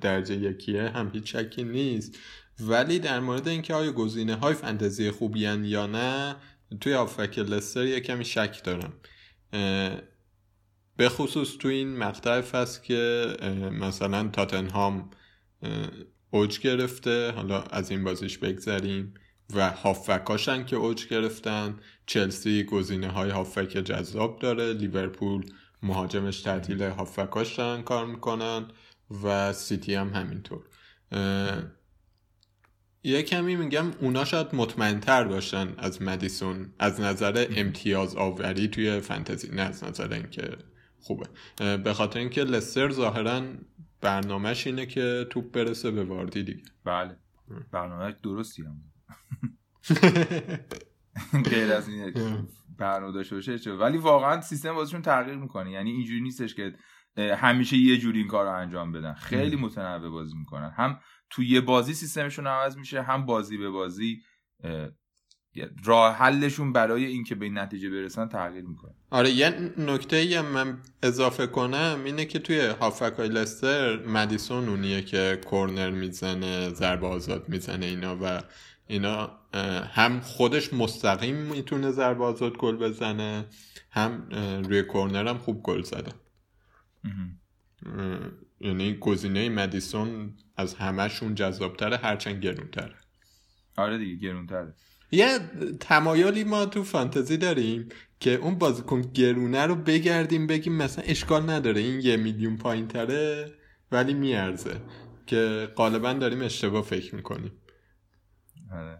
[0.00, 2.18] درجه یکیه هم هیچ شکی نیست
[2.60, 6.36] ولی در مورد اینکه آیا گزینه های فانتزی خوبیان یا نه
[6.80, 8.92] توی هافک لستر یه کمی شک دارم.
[10.96, 13.32] به خصوص تو این مقطع فصل که
[13.72, 15.10] مثلا تاتنهام
[16.30, 19.14] اوج گرفته حالا از این بازیش بگذریم
[19.54, 25.46] و هافکاشن که اوج گرفتن چلسی گزینه های هافک جذاب داره لیورپول
[25.82, 28.68] مهاجمش تعطیل هافکاش دارن کار می‌کنن
[29.24, 30.64] و سیتی هم همینطور.
[33.04, 39.48] یه کمی میگم اونا شاید مطمئنتر باشن از مدیسون از نظر امتیاز آوری توی فانتزی.
[39.54, 40.56] نه از نظر اینکه
[41.00, 41.26] خوبه.
[41.76, 43.42] به خاطر اینکه لستر ظاهرا
[44.00, 46.62] برنامهش اینه که توپ برسه به واردی دیگه.
[46.84, 47.16] بله.
[47.72, 48.82] برنامه درستی هم
[51.50, 52.14] غیر از این
[52.78, 55.70] برنامه داشته باشه ولی واقعا سیستم بازیشون تغییر می‌کنه.
[55.70, 56.72] یعنی اینجوری نیستش که
[57.16, 59.12] همیشه یه جوری این کار رو انجام بدن.
[59.12, 60.70] خیلی متنوع بازی می‌کنن.
[60.76, 61.00] هم
[61.32, 64.22] تو یه بازی سیستمشون عوض میشه هم بازی به بازی
[64.64, 64.88] اه،
[65.84, 68.94] راه حلشون برای اینکه به این نتیجه برسن تغییر می‌کنه.
[69.10, 75.02] آره یه نکته ای من اضافه کنم اینه که توی هافک های لستر مدیسون اونیه
[75.02, 78.42] که کورنر می‌زنه ضربه آزاد می‌زنه اینا و
[78.86, 79.38] اینا
[79.94, 83.46] هم خودش مستقیم می‌تونه ضربه آزاد گل بزنه
[83.90, 84.28] هم
[84.68, 86.12] روی کورنر هم خوب گل زده.
[88.62, 92.94] یعنی گزینه مدیسون از همهشون جذابتره هرچند گرونتره.
[93.76, 94.74] آره دیگه گرونتره.
[95.10, 95.38] یه
[95.80, 97.88] تمایلی ما تو فانتزی داریم
[98.20, 103.52] که اون بازیکن گرونه رو بگردیم بگیم مثلا اشکال نداره این یه میلیون پایین تره
[103.92, 104.80] ولی میارزه
[105.26, 107.52] که غالبا داریم اشتباه فکر می‌کنیم.
[108.72, 108.98] آره.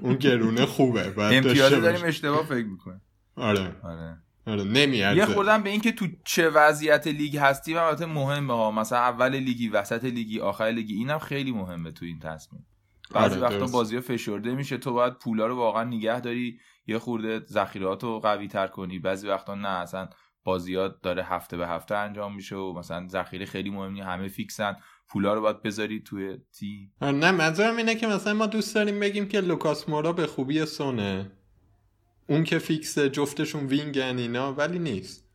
[0.00, 2.04] اون گرونه خوبه امتیازی داریم.
[2.04, 3.00] اشتباه فکر می‌کنیم.
[3.36, 3.76] آره.
[3.82, 4.22] آره.
[4.46, 8.70] آره یه نمیارزه خوردم به اینکه تو چه وضعیت لیگ هستی و البته مهمه ها.
[8.70, 12.66] مثلا اول لیگی وسط لیگی آخر لیگی اینم خیلی مهمه تو این تصمیم.
[13.14, 13.66] بعضی آره، وقتا.
[13.66, 14.78] بازی فشرده میشه.
[14.78, 18.98] تو باید پولا رو واقعا نگه داری یه خورده ذخیرات رو قوی تر کنی.
[18.98, 20.08] بعضی وقتا نه اصلا
[20.44, 24.76] بازیات داره هفته به هفته انجام میشه و مثلا ذخیره خیلی مهمی همه فیکسن.
[25.08, 26.92] پولا رو باید بذاری توی تیم.
[27.00, 30.66] آره، نه منظورم اینه که مثلا ما دوست داریم بگیم که لوکاس مورا به خوبی
[30.66, 31.30] سونه.
[32.32, 35.28] اون که فیکس جفتشون وینگن اینا ولی نیست.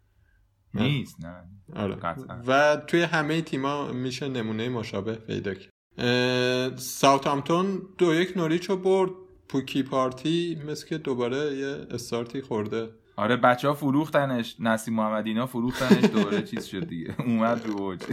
[0.74, 1.44] نیست نه.
[1.76, 1.96] آره.
[1.96, 2.42] قطعا.
[2.48, 5.70] و توی همه تیما میشه نمونه مشابه پیدا کرد.
[5.98, 9.12] اه، ساوثهامپتون دو یک نوریچ رو برد.
[9.50, 12.90] پوکی پارتی مثل که دوباره یه استارتی خورده.
[13.18, 17.16] آره بچه ها فروختنش نسیم محمدی اینا فروختنش دوباره چیز شد دیگه.
[17.22, 18.04] اومد رو اوج.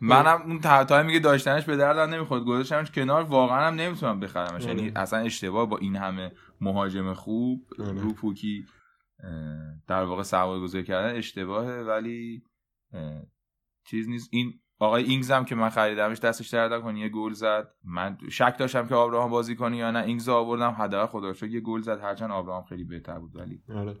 [0.00, 4.62] منم اون تا تایمی که داشتنش به دردم نمی‌خورد گذاشتمش کنار واقعا هم نمی‌تونم بخرمش.
[4.62, 4.74] آره.
[4.74, 8.00] یعنی اصلا اشتباه با این همه مهاجم خوب آره.
[8.00, 8.64] رو پوکی
[9.88, 11.82] در واقع سوال گذاری کردن اشتباهه.
[11.82, 12.42] ولی
[13.86, 14.28] چیز نیست.
[14.32, 17.68] این آقای اینگز هم که من خریدمش دستش درد کنی یه گل زد.
[17.84, 20.04] من شک داشتم که آبراهام بازی کنی یا نه.
[20.04, 22.00] اینگز آوردم حداقل خدا یه گل زد.
[22.00, 23.62] هرچند آبراهام خیلی بهتر بود ولی.
[23.74, 23.96] آره.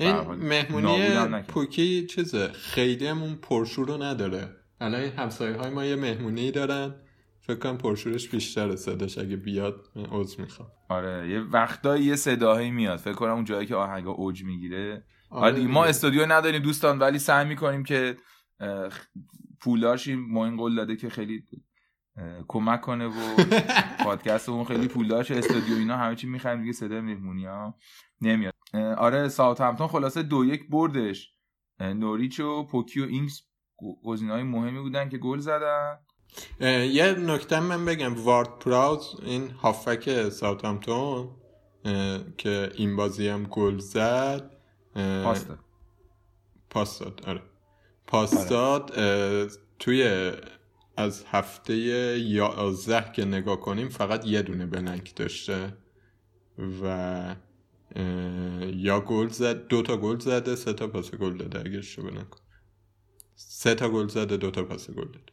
[0.00, 1.42] این مهمونی.
[1.42, 6.94] پوکی چیزه خیلی همون پرشور رو نداره الان همسایه های ما یه مهمونی دارن
[7.40, 12.70] فکر کنم پرشورش بیشتره صداش اگه بیاد من عضو می‌خوام آره یه وقتایی یه صداهایی
[12.70, 15.60] میاد فکر کنم اون جایی که آهنگا اوج می‌گیره آره.
[15.60, 15.84] ما.
[15.84, 18.16] استودیو نداریم دوستان ولی سعی می‌کنیم که
[18.60, 18.88] اه،
[19.60, 21.44] پولدارشیم ما این قول داده که خیلی
[22.48, 23.44] کمک کنه و
[24.04, 27.74] پادکستمون خیلی پولدار شه استودیو اینا همه چی می‌خوایم دیگه صدای مهمونی ها
[28.20, 28.54] نمیاد.
[28.98, 31.34] آره ساوثهمپتون خلاصه دو یک بردش.
[31.80, 33.40] نوریچ و پوکی و اینگز
[34.04, 35.98] گزینه های مهمی بودن که گل زدن.
[36.60, 41.28] یه نکته من بگم وارد پراوز این هافبک ساوثهامپتون
[41.84, 44.50] اه، که این بازی هم گل زد.
[45.24, 45.58] پاس داد.
[47.00, 47.42] داد آره.
[48.06, 49.46] پاس داد اه،
[49.78, 50.32] توی
[51.00, 51.74] از هفته
[52.18, 55.76] یازده که نگاه کنیم فقط یه دونه بلنک داشته
[56.82, 57.36] و
[58.72, 61.60] یا گل زد دو تا گل زده سه تا پاس گل داده.
[61.60, 62.46] اگه اشتباه نکنم.
[63.34, 65.32] سه تا گل زده دو تا پاس گل داده.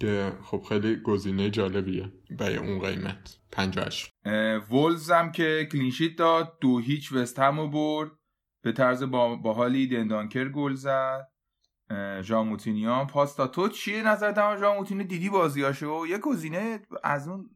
[0.00, 2.12] که خب خیلی گزینه جالبیه.
[2.30, 3.38] برای اون قیمت.
[3.52, 8.10] 58 اه، وولز هم که clean sheet داد دو هیچ وست هم برد.
[8.62, 11.31] به طرز با باحالی دندونکر گل زد.
[11.90, 16.06] اه، ژان موتینیو هم پاس داد تو چیه نظر در مورد ژان موتینیو دیدی بازیاشو؟
[16.08, 17.50] یه گزینه از اون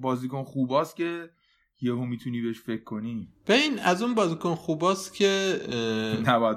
[0.00, 1.30] بازیکن خوباست که
[1.80, 3.28] یهو می‌تونی بهش فکر کنی.
[3.46, 5.60] ببین از اون بازیکن خوباست که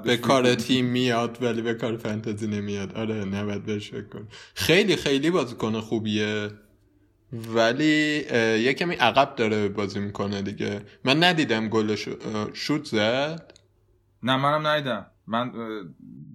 [0.04, 0.54] به کار.
[0.54, 2.94] تیم میاد ولی به کار فانتزی نمیاد.
[2.94, 6.50] آره نباید بهش فکر کن خیلی خیلی بازیکن خوبیه.
[7.32, 8.24] ولی
[8.62, 10.80] یه کمی عقب داره بازی می‌کنه دیگه.
[11.04, 12.08] من ندیدم گلش
[12.52, 13.58] شوت زد.
[14.22, 15.06] نه منم ندیدم.
[15.26, 15.52] من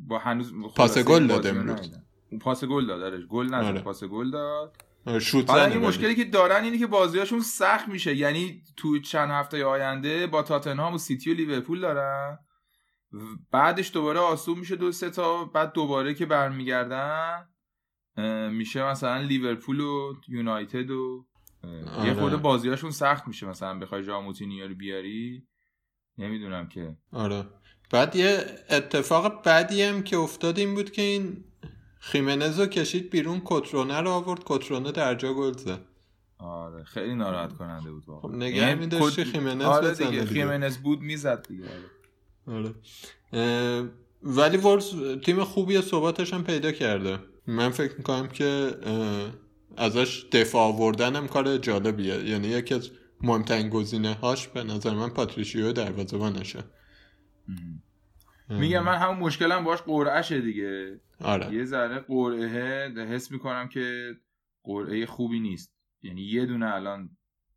[0.07, 1.91] با هنوز پاس گل داد امروز.
[2.31, 3.81] اون پاس گل داد آره گل نزد آره.
[3.81, 5.85] پاس گل داد اه، شوت حالا زد این.
[5.87, 10.93] مشکلی که دارن اینه که بازیاشون سخت میشه یعنی تو چند هفته آینده با تاتنهام
[10.93, 12.39] و سیتی و لیورپول دارن
[13.51, 17.47] بعدش دوباره آسون میشه دو سه تا بعد دوباره که برمیگردن
[18.51, 21.25] میشه مثلا لیورپول و یونایتد و
[21.63, 22.13] اه، یه آره.
[22.13, 25.47] خورده بازیاشون سخت میشه مثلا بخوای جاموتینی رو بیاری
[26.17, 27.45] نمی‌دونم که آره
[27.91, 31.43] بعد یه اتفاق بعدی هم که افتاد این بود که این
[31.99, 35.79] خیمنز رو کشید بیرون کترونه رو آورد کترونه در جا گل زد.
[36.39, 40.25] آره خیلی ناراحت کننده بود خب واقعا نگه یعنی می‌داشتی کد- خیمنز آره دیگه دیگه.
[40.25, 41.63] خیمنز بود می‌زد دیگه
[42.47, 42.57] آره.
[42.57, 42.73] آره.
[43.33, 43.87] اه،
[44.23, 47.19] ولی ورز تیم خوبی و ثباتش هم پیدا کرده.
[47.47, 48.71] من فکر می‌کنم که
[49.77, 52.23] ازش دفاع آوردن هم کار جالبیه.
[52.23, 52.89] یعنی یکی از
[53.21, 56.63] مهمترین گزینه هاش به نظر من پاتریشیو دروازه‌بانشه.
[58.49, 60.99] میگم من همون مشکلم باش قرعشه دیگه.
[61.21, 61.53] آره.
[61.53, 64.15] یه ذره قرعه حس می‌کنم که
[64.63, 65.75] قرعه خوبی نیست.
[66.01, 67.09] یعنی یه دونه الان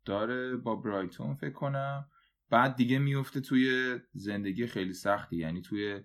[0.05, 2.05] داره با برایتون فکر کنم.
[2.49, 5.37] بعد دیگه میفته توی زندگی خیلی سختی.
[5.37, 5.99] یعنی توی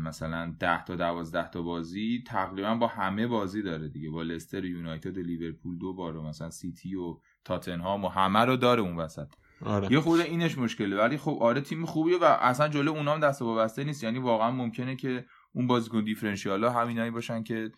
[0.00, 4.10] مثلا 10 تا 12 تا بازی تقریبا با همه بازی داره دیگه.
[4.10, 8.56] با لستر یونایتد و لیورپول دو بار و مثلا سیتی و تاتنهام و همه رو
[8.56, 9.28] داره اون وسط.
[9.62, 9.92] آره.
[9.92, 10.96] یه خورده اینش مشکله.
[10.96, 14.04] ولی خب آره تیم خوبیه و اصلا جلو اونام هم دست وابسته نیست.
[14.04, 17.70] یعنی واقعا ممکنه که اون بازیکن دیفرنشیال ها همینایی باشن که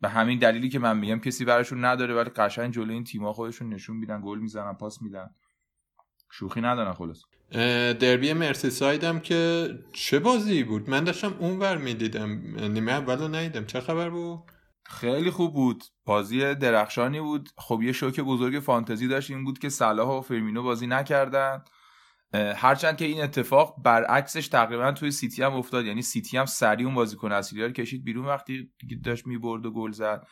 [0.00, 3.74] به همین دلیلی که من میگم کسی براشون نداره ولی قشنگ جلو این تیم‌ها خودشون
[3.74, 5.30] نشون میدن گل می‌زنن پاس میدن.
[6.32, 7.22] شوخی ندارن خلاص.
[8.00, 12.30] دربی مرسی سایدم که چه بازی بود؟ من داشتم اونور می‌دیدم.
[12.72, 13.64] نیمه اول رو ندیدم.
[13.64, 14.40] چه خبر بود؟
[14.86, 15.84] خیلی خوب بود.
[16.04, 17.50] بازی درخشانی بود.
[17.58, 21.64] خب یه شوک بزرگ فانتزی داشت این بود که صلاح و فرمینو بازی نکردن.
[22.34, 25.84] هرچند که این اتفاق برعکسش تقریبا توی سیتی هم افتاد.
[25.84, 28.72] یعنی سیتی هم سریع اون بازیکن اصلی رو کشید بیرون وقتی
[29.04, 30.26] داشت می‌برد و گل زد.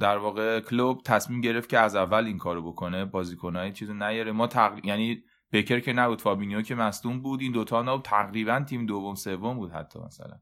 [0.00, 3.04] در واقع کلوب تصمیم گرفت که از اول این کارو بکنه.
[3.04, 4.32] بازیکنای چیزو نیاره.
[4.32, 4.84] ما تق...
[4.84, 7.40] یعنی بکر که نبود فابینیو که مصدوم بود.
[7.40, 10.40] این دوتا نبود تقریبا تیم دوم سوم بود حتی مثلا.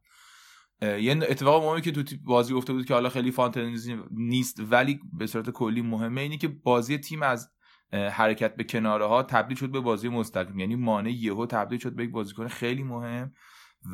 [0.82, 5.26] یه اتفاق مهمی که تو بازی افته بود که حالا خیلی فانتزی نیست ولی به
[5.26, 7.50] صورت کلی مهمه اینی که بازی تیم از
[7.92, 10.58] حرکت به کناره ها تبدیل شد به بازی مستقیم.
[10.58, 13.32] یعنی مانع یهو تبدیل شد به یک بازیکن خیلی مهم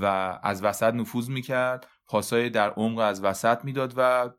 [0.00, 0.04] و
[0.42, 1.86] از وسط نفوذ می‌کرد.
[2.08, 4.30] پاسای در عمق از وسط می‌داد و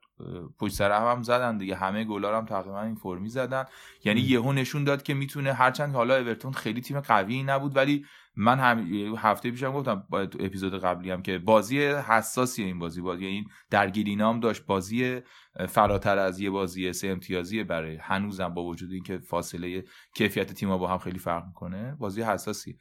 [0.60, 1.76] پشت سر هم, هم زدن دیگه.
[1.76, 3.66] همه گلا هم تقریبا این فرمی زدن.
[4.04, 8.06] یعنی یهو نشون داد که می‌تونه هرچند حالا اورتون خیلی تیم قوی نبود ولی
[8.38, 8.80] من هم
[9.18, 13.22] هفته پیشم گفتم با تو اپیزود قبلی هم که بازی حساسی این بازی بود.
[13.22, 14.66] یعنی درگیری نام داشت.
[14.66, 15.22] بازی
[15.70, 19.84] فراتر از یه بازی سه امتیازی برای هنوزم با وجود اینکه فاصله
[20.16, 21.96] کیفیت تیم‌ها با هم خیلی فرق می‌کنه.
[21.96, 22.78] بازی حساسی.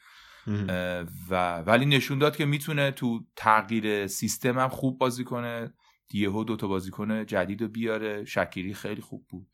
[1.31, 5.75] و ولی نشون داد که می‌تونه تو تغییر سیستم هم خوب بازی کنه.
[6.13, 8.25] یهو دو تا بازیکن جدید رو بیاره.
[8.25, 9.49] شکیری خیلی خوب بود.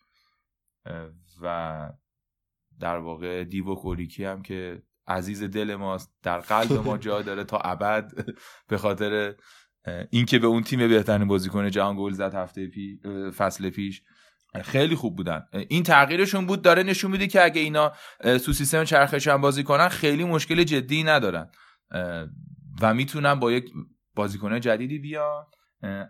[1.43, 1.91] و
[2.81, 7.59] در واقع دیوو کوریکی هم که عزیز دل ماست در قلب ما جا داره تا
[7.59, 8.13] ابد.
[8.69, 9.35] به خاطر
[10.11, 13.01] اینکه به اون تیم بهترین بازیکن جهان گل زد هفته پی
[13.37, 14.03] فصل پیش
[14.65, 15.43] خیلی خوب بودن.
[15.69, 19.89] این تغییرشون بود داره نشون میده که اگه اینا تو سیستم چرخش هم بازی کنن
[19.89, 21.51] خیلی مشکل جدی ندارن.
[22.83, 23.71] و می‌تونن با یک
[24.15, 25.45] بازیکن جدیدی بیان.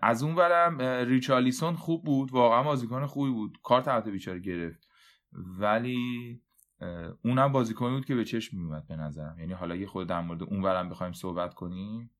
[0.03, 3.59] از اون برم ریچارلیسون خوب بود واقعا بازیکن خوبی بود.
[3.63, 4.89] کار تحت بیچاره گرفت.
[5.59, 6.41] ولی
[7.25, 9.37] اونم بازیکنی بود که به چشم میومد به نظرم.
[9.39, 12.11] یعنی حالا یه خود در مورد اون برم بخوایم صحبت کنیم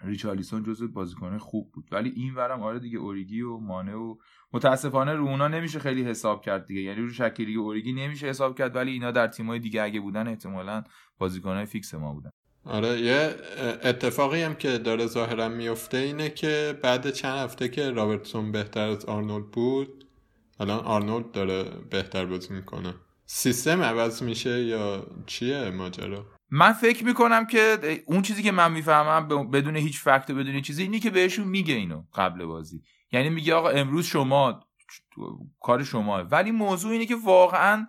[0.00, 1.88] ریچارلیسون جزو بازیکن خوب بود.
[1.92, 4.16] ولی این ورم آره دیگه اوریگی و مانه و
[4.52, 6.80] متاسفانه رو اونا نمیشه خیلی حساب کرد دیگه.
[6.80, 10.28] یعنی رو شکیری و اوریگی نمیشه حساب کرد ولی اینا در تیمای دیگه اگه بودن
[10.28, 10.84] احتمالا
[11.18, 12.30] بازیکنهای فیکس ما بودن.
[12.64, 13.34] آره یه
[13.82, 19.04] اتفاقی هم که داره ظاهرا میفته اینه که بعد چند هفته که رابرتسون بهتر از
[19.04, 20.06] آرنولد بود
[20.60, 22.94] الان آرنولد داره بهتر بازی می‌کنه.
[23.28, 29.50] سیستم عوض میشه یا چیه ماجرا؟ من فکر می‌کنم که اون چیزی که من می‌فهمم
[29.50, 32.82] بدون هیچ fact و بدون چیزی اینی که بهشون میگه اینو قبل بازی.
[33.12, 34.60] یعنی میگه آقا امروز شما
[35.60, 36.20] کار شماست.
[36.20, 37.86] ولی موضوع اینه که واقعا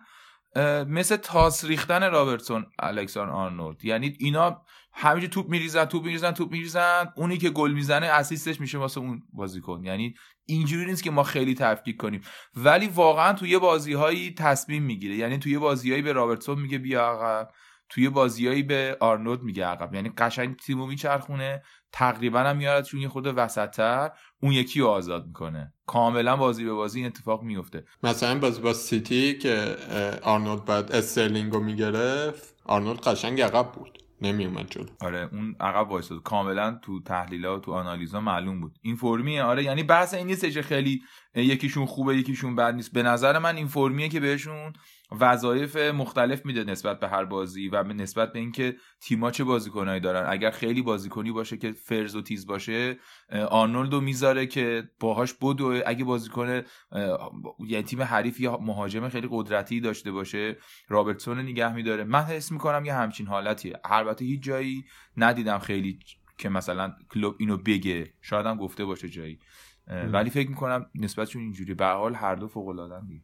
[0.88, 3.86] مثل تاس ریختن رابرتسون الکساندر آرنولد.
[3.86, 4.62] یعنی اینا
[4.94, 7.14] همینجور توپ میریزن توپ میریزن توپ میریزن.
[7.16, 9.84] اونی که گل می‌زنه assist ش میشه واسه اون بازیکن.
[9.84, 10.14] یعنی
[10.48, 12.22] اینجوری نیست که ما خیلی تفکیک کنیم.
[12.56, 15.16] ولی واقعا توی بازیهایی تصمیم می‌گیره.
[15.16, 17.52] یعنی توی بازیهایی به رابرتسون میگه بیا عقب.
[17.90, 19.94] توی بازیایی به آرنولد میگه عقب.
[19.94, 21.64] یعنی قشنگ تیمو میچرخونه.
[21.92, 25.74] تقریبا هم میاردشون یه خورده وسطتر اون یکی رو آزاد می‌کنه.
[25.86, 29.76] کاملا بازی به بازی این اتفاق میفته مثلا بازی با سیتی که
[30.22, 34.86] آرنولد باید استرلینگ رو می‌گرفت آرنولد قشنگ عقب بود نمیومد جلو.
[35.02, 36.24] آره اون عقب وایساد.
[36.24, 38.76] کاملا تو تحلیلا و تو آنالیزا معلوم بود.
[38.82, 41.04] این فرمیه؟ آره یعنی بحث این نیستش خیلی
[41.36, 42.94] یکیشون خوبه یکیشون بد نیست.
[42.94, 44.74] به نظر من این فرمیه که بهشون
[45.12, 50.26] وظایف مختلف میده نسبت به هر بازی و نسبت به اینکه تیما چه بازیکنایی دارن.
[50.30, 52.98] اگر خیلی بازیکنی باشه که فرز و تیز باشه
[53.50, 56.62] آرنولدو می‌ذاره که باهاش بدو اگه بازیکن
[57.68, 62.04] یعنی تیم حریف یا مهاجم خیلی قدرتی داشته باشه رابرتسون نگه میداره.
[62.04, 63.80] من حس می‌کنم یه همچین حالتیه.
[63.84, 64.86] البته هیچ جایی
[65.18, 66.00] ندیدم خیلی
[66.38, 68.14] که مثلا کلوب اینو بگه.
[68.22, 69.40] شاید هم گفته باشه جایی.
[69.88, 73.24] ولی فکر می‌کنم نسبتشون اینجوری به هر حال هر دو فوق العاده دیگه.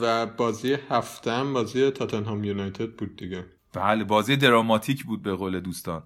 [0.00, 3.44] و بازی هفتم بازی تاتنهام یونایتد بود دیگه.
[3.74, 6.02] بله بازی دراماتیک بود به قول دوستان.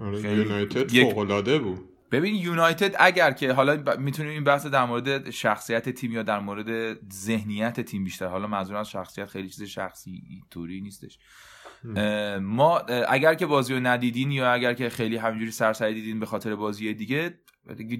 [0.00, 1.80] آره یونایتد یک- فوق‌العاده بود.
[2.10, 3.98] ببین یونایتد اگر که حالا ب...
[3.98, 8.76] می‌تونیم این بحث در مورد شخصیت تیم یا در مورد ذهنیت تیم بیشتر حالا منظور
[8.76, 11.18] از شخصیت خیلی چیز شخصی طوری نیستش.
[11.96, 16.26] اه، ما اگر که بازی رو ندیدین یا اگر که خیلی همینجوری سرسری دیدین به
[16.26, 17.40] خاطر بازی دیگه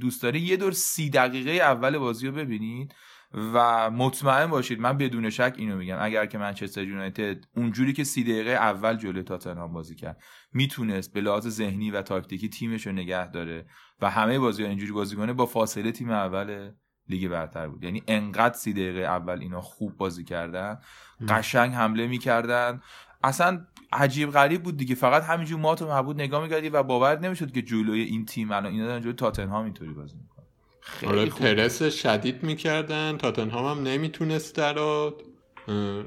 [0.00, 2.94] دوست دارین یه دور سی دقیقه اول بازی رو ببینید
[3.34, 5.96] و مطمئن باشید من بدون شک اینو میگم.
[6.00, 11.20] اگر که منچستر یونایتد اونجوری که سی دقیقه اول جلوی تاتنهام بازی کرد می‌تونست به
[11.20, 13.66] لحاظ ذهنی و تاکتیکی تیمش رو نگه داره
[14.00, 16.70] و همه بازی اینجوری بازی کنه با فاصله تیم اول
[17.08, 17.84] لیگ برتر بود.
[17.84, 20.78] یعنی انقدر سی دقیقه اول اینا خوب بازی کردن
[21.28, 22.80] قشنگ حمله می‌کردن.
[23.24, 24.94] اصلا عجیب غریب بود دیگه.
[24.94, 28.72] فقط همینجور ما تو محبود نگاه می‌کردی و باور نمی‌شد که جلوی این تیم الان
[28.72, 30.37] اینا دارن جلوی تاتنهام اینطوری بازی می‌کنن.
[30.88, 31.42] خیلی خوب.
[31.42, 33.16] پرس شدید می‌کردن.
[33.16, 35.14] تاتنهام هم نمی‌تونست درات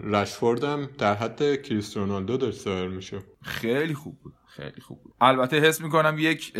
[0.04, 4.34] رشفورد هم در حد کریستیانو رونالدو داشت ظاهر میشه خیلی خوب بود.
[4.48, 5.14] خیلی خوب بود.
[5.22, 6.54] البته حس می‌کنم یک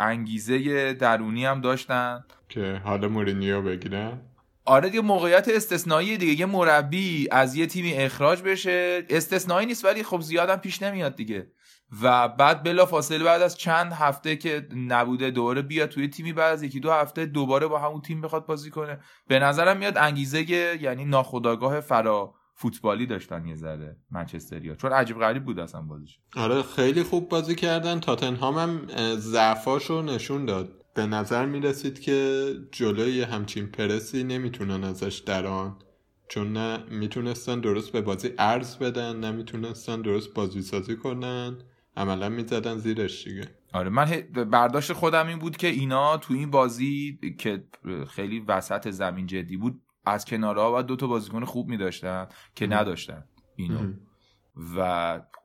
[0.00, 2.24] انگیزه درونی هم داشتن.
[2.48, 4.20] که حالا مورینیو بگیرن.
[4.66, 10.02] آره دیگه موقعیت استثنایی دیگه یه مربی از یه تیمی اخراج بشه استثنایی نیست ولی
[10.02, 11.50] خب زیادم پیش نمیاد دیگه.
[12.02, 16.52] و بعد بلا فاصله بعد از چند هفته که نبوده دوباره بیاد توی تیمی بعد
[16.52, 19.00] از یکی دو هفته دوباره با همون تیم بخواد بازی کنه.
[19.28, 20.50] به نظرم میاد انگیزه
[20.82, 26.62] یعنی ناخداگاه فرا فوتبالی داشتن یه ذره منچستریا چون عجیب غریب بود اصلا بازیش آره
[26.62, 28.00] خیلی خوب بازی کردن.
[28.00, 30.85] تاتنهام هم ضعفاشو نشون داد.
[30.96, 35.78] به نظر می‌رسید که جلوی همچین پرسی نمی‌تونن ازش دران
[36.28, 41.58] چون نه می‌تونستن درست به بازی عرض بدن نه می‌تونستن درست بازی سازی کنن.
[41.96, 43.48] عملا می‌زدن زیرش دیگه.
[43.72, 44.06] آره من
[44.50, 47.64] برداشت خودم این بود که اینا تو این بازی که
[48.08, 53.24] خیلی وسط زمین جدی بود از کنارها باید دو تا بازیکن خوب میداشتن که نداشتن
[53.56, 53.92] اینو.
[54.76, 54.80] و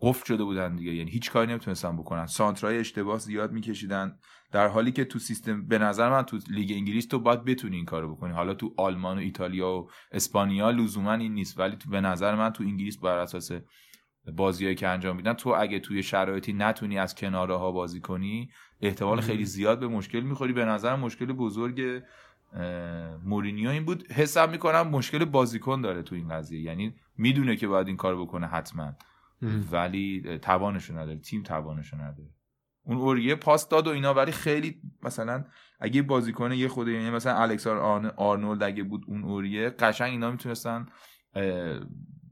[0.01, 0.93] قفل شده بودن دیگه.
[0.93, 2.25] یعنی هیچ کاری نمی‌تونستن بکنن.
[2.25, 4.19] سانترای اشتباه زیاد میکشیدن.
[4.51, 7.85] در حالی که تو سیستم به نظر من تو لیگ انگلیس تو باید بتونی این
[7.85, 8.33] کارو بکنی.
[8.33, 12.49] حالا تو آلمان و ایتالیا و اسپانیا لزوما این نیست ولی تو به نظر من
[12.49, 13.51] تو انگلیس بر اساس
[14.35, 18.49] بازیایی که انجام میدن تو اگه توی شرایطی نتونی از کناره ها بازی کنی
[18.81, 20.53] احتمال خیلی زیاد به مشکل می‌خوری.
[20.53, 22.03] به نظر مشکل بزرگ
[23.23, 24.11] مورینیو این بود.
[24.11, 26.61] حسم می‌کنم مشکل بازیکن داره تو این قضیه.
[26.61, 28.93] یعنی می‌دونه که باید این کار بکنه حتما.
[29.71, 31.19] ولی توانشو نداره.
[31.19, 32.29] تیم توانشو نداره.
[32.83, 35.45] اون اوریه پاس داد و اینا ولی خیلی مثلا
[35.79, 40.31] اگه بازیکن یه خود یعنی مثلا الکسار آرن- آرنولد اگه بود اون اوریه قشنگ اینا
[40.31, 40.85] می‌تونستن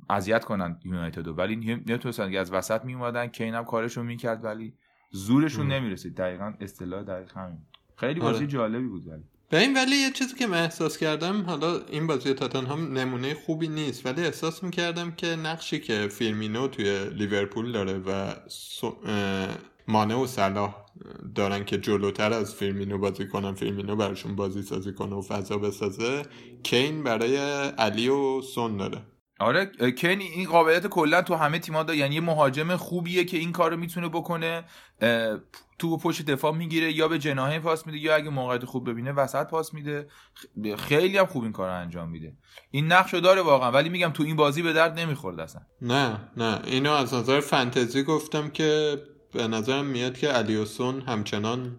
[0.09, 4.73] اذیت کنن یونایتد رو ولی نمی‌تونستن که از وسط میومدن کین هم کارشون می‌کرد ولی
[5.11, 5.67] زورشون.
[5.67, 7.57] نمی‌رسید دقیقا اصطلاح دقیق همین.
[7.95, 8.47] خیلی بازی آره.
[8.47, 12.33] جالبی بود ولی به این ولی یه چیزی که من احساس کردم حالا این بازی
[12.33, 18.33] تاتنهام نمونه خوبی نیست ولی احساس می‌کردم که نقشی که فیرمینو توی لیورپول داره و
[19.89, 20.75] مانه و صلاح
[21.35, 26.21] دارن که جلوتر از فیرمینو بازی کنن فیرمینو براشون بازی سازی کنه و فضا بسازه.
[26.63, 27.37] کین برای
[27.77, 29.01] علی و سون داره.
[29.39, 31.99] آره کین این قابلیت کلا تو همه تیم‌ها داره.
[31.99, 34.63] یعنی یه مهاجم خوبیه که این کارو می‌تونه بکنه.
[35.79, 39.47] تو پشت دفاع می‌گیره یا به جناحه پاس میده یا اگه موقعیت خوب ببینه وسط
[39.47, 40.07] پاس میده.
[40.77, 42.37] خیلی هم خوب این کارو انجام میده.
[42.71, 45.61] این نقشو داره واقعا ولی میگم تو این بازی به درد نمی‌خورد اصلا.
[45.81, 46.61] نه نه.
[46.65, 48.97] اینو از نظر فنتزی گفتم که
[49.31, 51.75] به نظرم میاد که علی و سون همچنان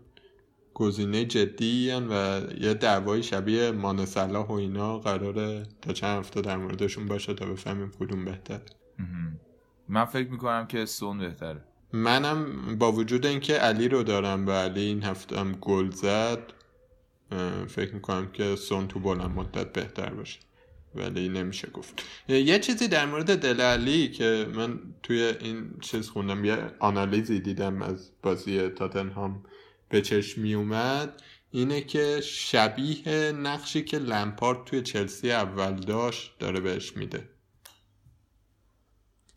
[0.74, 6.56] گزینه جدی و یه دعوای شبیه مان صلاح و اینا قراره تا چند هفته در
[6.56, 8.60] موردشون باشه تا بفهمیم کدوم بهتر.
[9.88, 11.64] من فکر می‌کنم که سون بهتره.
[11.92, 12.46] منم
[12.78, 16.52] با وجود اینکه علی رو دارم و علی این هفته هم گل زد
[17.68, 20.40] فکر می‌کنم که سون تو بلند مدت بهتر باشه.
[20.94, 22.02] ولی نمیشه گفت.
[22.28, 27.82] یه چیزی در مورد دل علی که من توی این چیز خوندم یه آنالیزی دیدم
[27.82, 29.42] از بازی تاتنهام
[29.88, 36.60] به چشم می اومد اینه که شبیه نقشی که لمپارد توی چلسی اول داشت داره
[36.60, 37.28] بهش میده.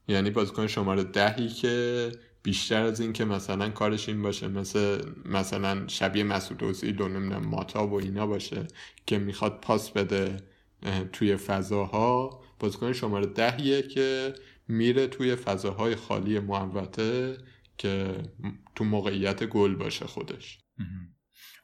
[0.07, 2.11] یعنی بازیکن شماره دهی که
[2.43, 7.45] بیشتر از این که مثلا کارش این باشه مثل مثلا شبیه مسعود اوزیل و نمی‌دونم
[7.47, 8.67] ماتا و اینا باشه
[9.05, 10.37] که می‌خواد پاس بده.
[11.13, 12.43] توی فضاها.
[12.59, 14.33] بازیکن شماره دهیه که
[14.67, 17.37] میره توی فضاهای خالی محوطه
[17.77, 18.23] که
[18.75, 20.59] تو موقعیت گل باشه خودش.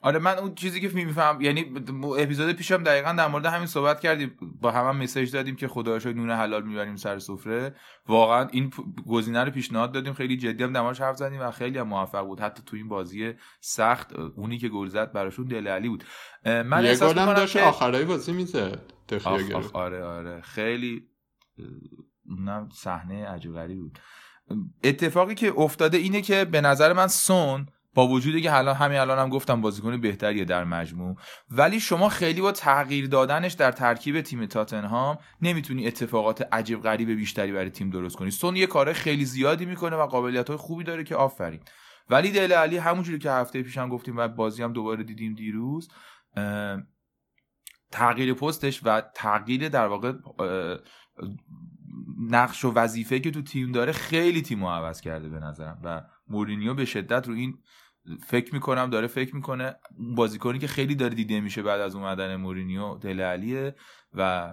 [0.02, 1.72] آره من اون چیزی که میفهم یعنی
[2.18, 4.36] اپیزود پیشم دقیقا در مورد همین صحبت کردیم.
[4.60, 7.74] با هم, هم مسیج دادیم که خدا رو شکر نون حلال می‌بریم سر سفره.
[8.06, 8.72] واقعا این
[9.06, 10.12] گزینه رو پیشنهاد دادیم.
[10.12, 12.40] خیلی جدی هم دماش حرف زدیم و خیلی هم موفق بود.
[12.40, 16.04] حتی تو این بازی سخت اونی که گل زد براشون دل علی بود.
[16.46, 18.92] من یه احساس گل هم می‌کنم داشت که- آخرای بازی می‌زد.
[19.12, 20.40] آخ آخ آره آره.
[20.40, 21.06] خیلی
[22.28, 23.98] اونم صحنه عجیب غریبی بود.
[24.84, 29.20] اتفاقی که افتاده اینه که به نظر من سون با وجودی که الان همین الانم
[29.20, 31.16] هم گفتم بازیکن بهتریه در مجموع
[31.50, 37.52] ولی شما خیلی با تغییر دادنش در ترکیب تیم تاتنهام نمی‌تونی اتفاقات عجیب غریب بیشتری
[37.52, 38.30] برای تیم درست کنی.
[38.30, 41.60] سون یه کار خیلی زیادی می‌کنه و قابلیت های خوبی داره که آفرین.
[42.10, 45.88] ولی دل علی همونجوری که هفته پیشم گفتیم و بازی هم دوباره دیدیم دیروز
[47.90, 50.12] تغییر پستش و تغییر در واقع
[52.30, 56.74] نقش و وظیفه که تو تیم داره خیلی تیم عوض کرده به نظرم و مورینیو
[56.74, 57.58] به شدت رو این
[58.26, 59.76] فکر می‌کنم داره فکر می‌کنه.
[60.16, 63.74] بازیکنی که خیلی داره دیده میشه بعد از اومدن مورینیو دل علیه
[64.14, 64.52] و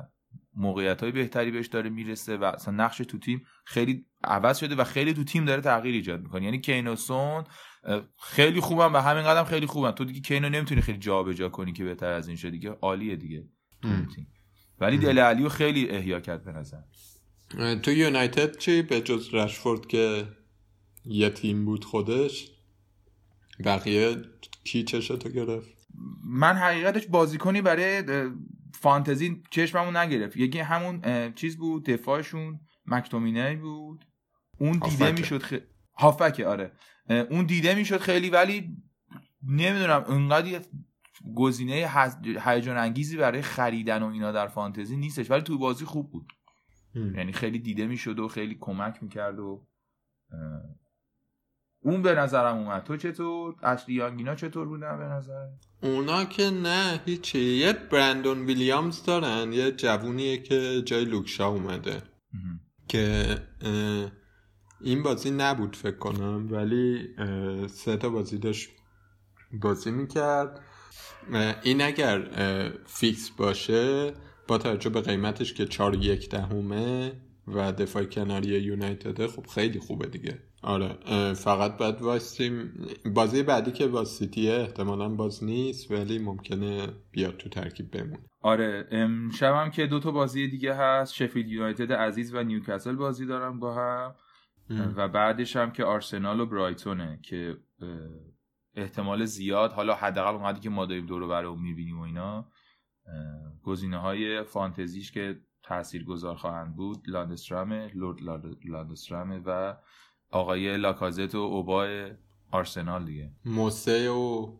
[0.55, 4.83] موقعیت های بهتری بهش داره می‌رسه و اصلا نقش تو تیم خیلی عوض شده و
[4.83, 6.43] خیلی تو تیم داره تغییر ایجاد می‌کنه.
[6.43, 7.43] یعنی کینوسون
[8.19, 11.83] خیلی خوبم و همین قدم خیلی خوبم تو دیگه کینو نمی‌تونی خیلی جابجا کنی که
[11.83, 13.45] بهتر از این شه دیگه عالیه دیگه
[14.79, 16.81] ولی دل علیو خیلی احیا کرد به نظر.
[17.75, 20.27] تو یونایتد چی؟ به جز رشفورد که
[21.05, 22.51] یه تیم بود خودش
[23.65, 24.15] بقیه
[24.63, 25.69] کی چشتو گرفت؟
[26.23, 28.03] من حقیقتش بازیکنی برای
[28.73, 30.37] فانتزی چشممون نگرفت.
[30.37, 31.01] یکی همون
[31.33, 32.59] چیز بود؟ دفاعشون.
[32.85, 34.05] مکتومینی بود.
[34.59, 35.11] اون دیده.
[35.11, 35.53] می‌شد خ...
[35.99, 36.71] هافبکه آره.
[37.09, 38.77] اون دیده می‌شد خیلی ولی
[39.43, 40.61] نمی‌دونم انقدر یه
[41.35, 41.89] گزینه
[42.45, 46.33] هیجان انگیزی برای خریدن و اینا در فانتزی نیستش ولی تو بازی خوب بود.
[46.95, 49.67] یعنی خیلی دیده می‌شد و خیلی کمک می‌کرد و
[51.81, 52.83] اون به نظرم اومد.
[52.83, 55.47] تو چطور؟ اصلی یانگینا چطور بودن به نظر؟
[55.83, 57.39] اونا که نه هیچی.
[57.39, 62.01] یه برندون ویلیامز دارن یه جوونیه که جای لوکشا اومده.
[62.87, 63.25] که
[63.61, 64.11] اه،
[64.81, 67.09] این بازی نبود فکر کنم ولی
[67.67, 68.69] سه تا بازی داشت
[69.61, 70.61] بازی می‌کرد.
[71.63, 72.29] این اگر
[72.85, 74.13] فیکس باشه
[74.47, 77.11] با توجه به قیمتش که چار یک دهمه
[77.47, 80.39] و دفاع کناری یونایتده خب خیلی خوبه دیگه.
[80.63, 80.97] آره
[81.33, 82.73] فقط باید وایستیم.
[83.13, 88.19] بازی بعدی که با سیتیه احتمالا باز نیست ولی ممکنه بیاد تو ترکیب بمونه.
[88.41, 91.13] آره امشبم که دو تا بازی دیگه هست.
[91.13, 94.15] شفیلد یونایتد عزیز و نیوکاسل بازی دارن با هم.
[94.69, 97.57] و بعدش هم که آرسنال و برایتونه که
[98.75, 102.51] احتمال زیاد حالا حداقل اونقدری که ما داریم دور و برمون می‌بینیم و اینا
[103.63, 109.75] گزینه های فانتزیش که تأثیر گذار خواهند بود لاندسترامه لورد لاند- لاندسترامه و
[110.31, 112.11] آقای لاکازت و اوبای
[112.51, 113.31] آرسنال دیگه.
[113.45, 114.51] موسه و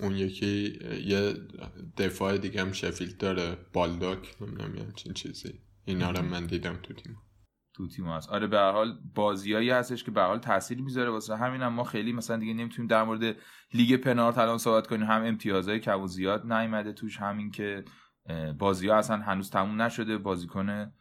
[0.00, 1.34] اون یکی یه
[1.96, 5.60] دفاع دیگه هم شفیلد داره بالداک نمی‌دونم همچین چیزی.
[5.84, 7.16] اینا رو من دیدم تو تیم.
[7.78, 11.36] تو تیم هست آره به هر حال بازیایی هستش که به حال تاثیر می‌ذاره واسه
[11.36, 13.36] همین هم ما خیلی مثلا دیگه نمی‌تونیم در مورد
[13.74, 15.06] لیگ پنارت الان صحبت کنیم.
[15.06, 17.84] هم امتیازهای کم زیاد نیومده توش همین که
[18.58, 20.18] بازی ها اصلا هنوز تموم نشده.
[20.18, 20.92] بازیکن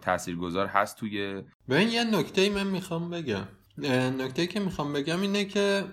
[0.00, 3.48] تاثیرگذار هست توی ببین یه نکته ای من می‌خوام بگم.
[4.18, 5.84] نکته که می‌خوام بگم اینه که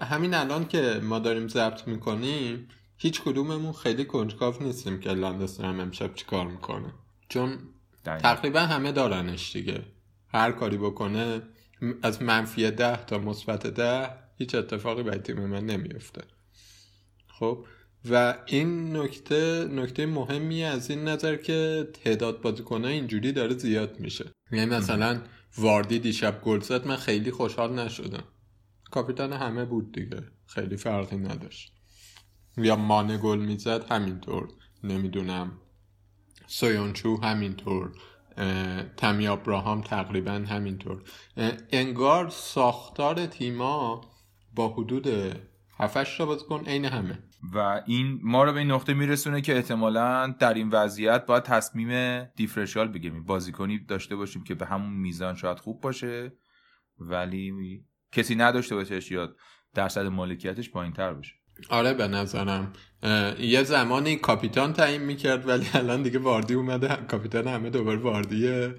[0.00, 6.14] همین الان که ما داریم ضبط می‌کنیم هیچ کدوممون خیلی کنجکاو نیستیم که لاندسترم امشب
[6.14, 6.94] چیکار می‌کنه.
[7.28, 7.58] چون.
[8.04, 9.82] تقریبا همه دارنش دیگه.
[10.28, 11.42] هر کاری بکنه
[12.02, 16.22] از منفی ده تا مثبت ده هیچ اتفاقی برای تیم من نمیفته
[17.26, 17.64] خب
[18.10, 24.24] و این نکته نکته مهمی از این نظر که تعداد بازیکنها اینجوری داره زیاد میشه.
[24.52, 25.20] یعنی مثلا
[25.58, 28.24] واردی دیشب گل زد من خیلی خوشحال نشدم.
[28.90, 31.72] کاپیتان همه بود دیگه خیلی فرقی نداشت.
[32.56, 34.48] یا مانه گل می‌زد همینطور.
[34.84, 35.52] نمی‌دونم.
[36.52, 37.92] سویونچو همینطور
[38.96, 41.02] تمی ابراهام تقریبا همینطور.
[41.70, 44.00] انگار ساختار تیما
[44.54, 45.06] با حدود
[45.78, 47.18] 7 تا بازیکن عین همه.
[47.54, 52.22] و این ما رو به این نقطه میرسونه که احتمالا در این وضعیت باید تصمیم
[52.24, 53.24] دیفرنشیال بگیریم.
[53.24, 56.32] بازیکنی داشته باشیم که به همون میزان شاید خوب باشه
[56.98, 57.52] ولی
[58.12, 59.34] کسی نداشته باشهش یا
[59.74, 61.34] درصد مالکیتش پایین تر باشه.
[61.70, 62.72] آره به نظرم.
[63.40, 66.96] یه زمانی کاپیتان تعیین می‌کرد ولی الان دیگه واردی اومده.
[67.08, 68.74] کاپیتان همه دوباره واردیه.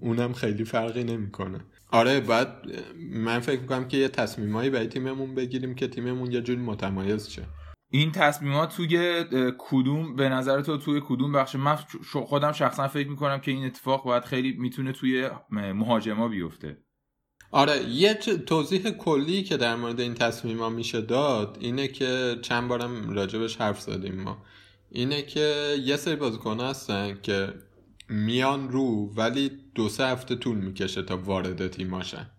[0.00, 1.60] اونم خیلی فرقی نمی‌کنه.
[1.90, 2.48] آره باید
[3.12, 7.42] من فکر می‌کنم که یه تصمیمایی برای تیممون بگیریم که تیممون یه جوری متمایز شه.
[7.90, 9.24] این تصمیمات توی
[9.58, 11.76] کدوم به نظر تو توی کدوم بخش؟ من
[12.12, 16.76] خودم شخصا فکر می‌کنم که این اتفاق باید خیلی می‌تونه توی مهاجما بیفته.
[17.50, 18.14] آره یه
[18.46, 23.56] توضیح کلی که در مورد این تصمیم ها میشه داد اینه که چند بارم راجبش
[23.56, 24.38] حرف زدیم ما.
[24.90, 27.54] اینه که یه سری بازیکن هستن که
[28.08, 32.30] میان رو ولی دو سه هفته طول می‌کشه تا وارد تیماشن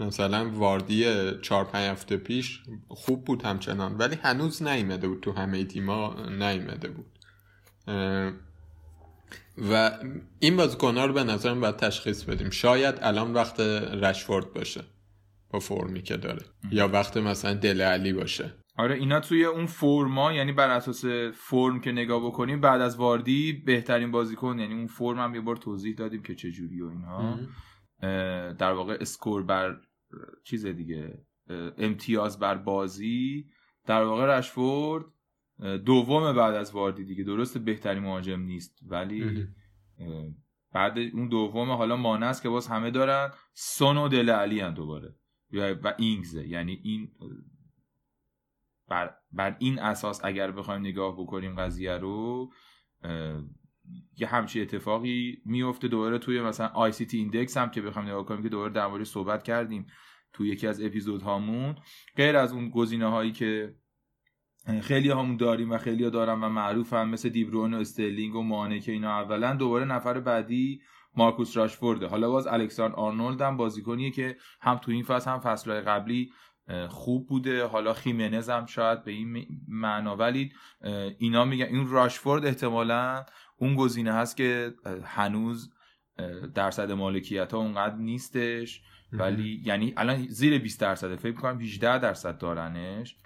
[0.00, 1.04] مثلا واردی
[1.42, 6.88] چهار پنج هفته پیش خوب بود همچنان ولی هنوز نیمده بود تو همه تیما نیمده
[6.88, 7.06] بود.
[9.58, 9.98] و
[10.40, 12.50] این بازیکن‌ها رو به نظرم باید تشخیص بدیم.
[12.50, 14.84] شاید الان وقت رشفورد باشه
[15.50, 16.42] با فرمی که داره.
[16.70, 18.54] یا وقت مثلا دل علی باشه.
[18.78, 21.04] آره اینا توی اون فرما یعنی بر اساس
[21.34, 25.56] فرم که نگاه بکنیم بعد از واردی بهترین بازیکن یعنی اون فرم هم یه بار
[25.56, 27.38] توضیح دادیم که چجوری و اینها.
[28.52, 29.76] در واقع اسکور بر
[30.44, 31.18] چیز دیگه
[31.78, 33.46] امتیاز بر بازی.
[33.86, 35.04] در واقع رشفورد
[35.60, 37.24] دوم بعد از واردی دیگه.
[37.24, 39.46] درسته بهترین مهاجم نیست ولی
[40.72, 43.30] بعد اون دوم حالا مانه است که باز همه دارن.
[43.54, 45.14] سون و دل علی هم دوباره.
[45.52, 46.48] و اینگزه.
[46.48, 47.08] یعنی این
[48.88, 52.50] بر, بر این اساس اگر بخوایم نگاه بکنیم قضیه رو
[54.16, 58.48] یه همچی اتفاقی میفته دوباره توی مثلا ICT index هم که بخوایم نگاه کنیم که
[58.48, 59.86] دوباره در موردش صحبت کردیم
[60.32, 61.76] توی یکی از اپیزود هامون
[62.16, 63.74] غیر از اون گزینه هایی که
[64.82, 68.42] خیلی همون داریم و خیلی ها دارم و معروف هم مثل دیبرون و استرلینگ و
[68.42, 69.54] مانه که اینا اولا.
[69.54, 70.80] دوباره نفر بعدی
[71.16, 72.06] مارکوس راشفورده.
[72.06, 76.32] حالا باز الکساندر آرنولد هم بازیکنیه که هم تو این فصل هم فصلهای قبلی
[76.88, 77.66] خوب بوده.
[77.66, 80.52] حالا خیمنز هم شاید به این معنا ولی
[81.18, 83.24] اینا میگن این راشفورد احتمالا
[83.56, 85.72] اون گزینه هست که هنوز
[86.54, 88.82] درصد مالکیت ها اونقدر نیستش.
[89.12, 91.16] ولی یعنی الان زیر 20 درصده.
[91.16, 93.16] فکر می‌کنم 18 درصد دارنش.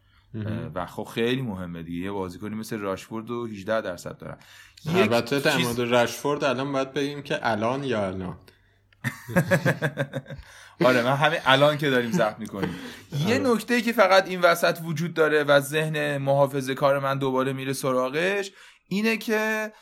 [0.74, 2.05] و خب خیلی مهمه دیگه.
[2.05, 4.37] یه بازیکنی مثل راشفورد و 18 درصد دارن.
[4.95, 8.39] البته در مورد رشفورد الان باید بگیم که الان یا الان؟
[10.85, 12.74] آره من همین الان که داریم ضبط می‌کنیم.
[13.28, 17.53] یه نکته ای که فقط این وسط وجود داره و ذهن محافظه کار من دوباره
[17.53, 18.51] میره سراغش
[18.89, 19.72] اینه که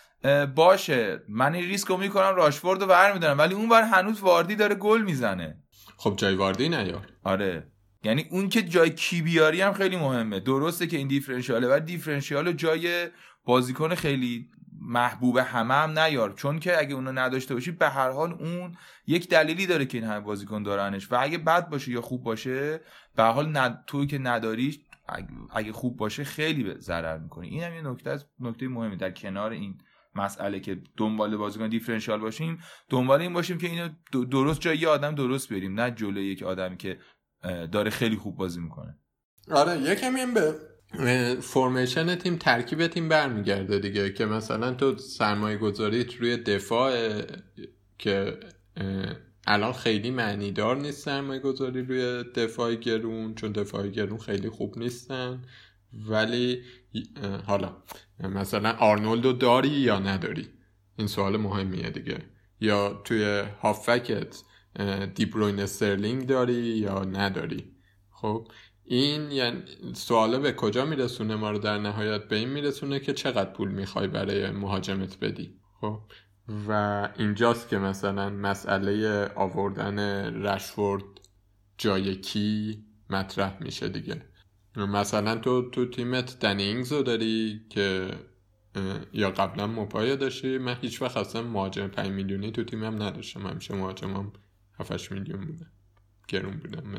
[0.55, 4.75] باشه من این ریسک رو می‌کنم راشفورد رو برمیدارم ولی اون بر هنوز واردی داره
[4.75, 5.59] گل می‌زنه.
[5.97, 7.71] خب جای واردی نیار آره.
[8.09, 10.41] یعنی اون که جای کی بیاری هم خیلی مهمه.
[10.41, 13.09] درسته که این دیفرنشیاله ولی دیفرنشیال جای
[13.45, 14.49] بازیکن خیلی
[14.81, 16.33] محبوب همه هم نیار.
[16.33, 20.07] چون که اگه اونو نداشته باشی به هر حال اون یک دلیلی داره که این
[20.07, 21.13] همه بازیکن دارنش.
[21.13, 22.81] و اگه بد باشه یا خوب باشه
[23.17, 23.85] به هر حال ند...
[23.87, 24.79] توی که نداریش
[25.51, 27.49] اگه- خوب باشه خیلی به ضرر می‌کنی.
[27.49, 28.97] این هم یه نکته از نکته مهمی.
[28.97, 29.79] در کنار این
[30.15, 33.89] مسئله که دنبال بازیکن دیفرنشیال باشیم دنبال این باشیم که اینو
[34.31, 35.81] درست جای یه آدم درست بریم.
[35.81, 36.99] نه جلوی یک آدمی که
[37.73, 38.99] داره خیلی خوب بازی می‌کنه.
[39.51, 40.55] آره یکم این به
[41.41, 47.23] فرمیشن تیم ترکیب تیم برمیگرده دیگه که مثلا تو سرمایه گذاریت روی دفاع
[47.99, 48.41] که
[49.47, 54.79] الان خیلی معنی دار نیست سرمایه گذاری روی دفاع گرون چون دفاع گرون خیلی خوب
[54.79, 55.43] نیستن.
[55.93, 56.63] ولی
[57.47, 57.77] حالا
[58.21, 60.49] مثلا آرنولدو داری یا نداری؟
[60.97, 62.19] این سوال مهمیه دیگه.
[62.61, 64.43] یا توی هافکت
[65.15, 67.77] دیبروین استرلینگ داری یا نداری؟
[68.11, 68.49] خب
[68.85, 69.63] این یعنی
[69.95, 74.09] سواله به کجا میرسونه؟ ما رو در نهایت به این میرسونه که چقدر پول می‌خوای
[74.09, 75.55] برای مهاجمت بدی.
[75.81, 76.01] خب
[76.69, 79.99] و اینجاست که مثلا مسئله آوردن
[80.47, 81.05] رشفورد
[81.79, 82.79] جای کی
[83.11, 84.23] مطرح میشه دیگه.
[84.77, 88.11] مثلا تو تو تیمت دنینگز رو داری که
[89.13, 93.47] یا قبلا موپایا داشتی؟ من هیچ وقت اصلا مهاجم 5 میلیونی تو تیمم نداشتم.
[93.47, 94.33] همیشه مهاجمم
[94.81, 95.67] 7 میلیون بوده.
[96.29, 96.91] گرون بودم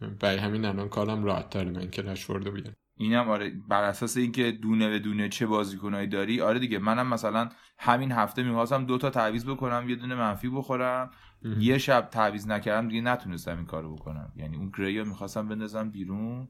[0.00, 3.82] من برای همین الان کارم راحت تره من که رشفورد رو بیارم اینم آره بر
[3.82, 7.48] اساس اینکه دونه به دونه چه بازیکنایی داری آره دیگه منم مثلا
[7.78, 11.10] همین هفته می‌خواستم دو تا تعویض بکنم یه دونه منفی بخورم
[11.58, 14.32] یه شب تعویض نکردم دیگه نتونستم این کارو بکنم.
[14.36, 16.48] یعنی اون گری رو می‌خواستم بندازم بیرون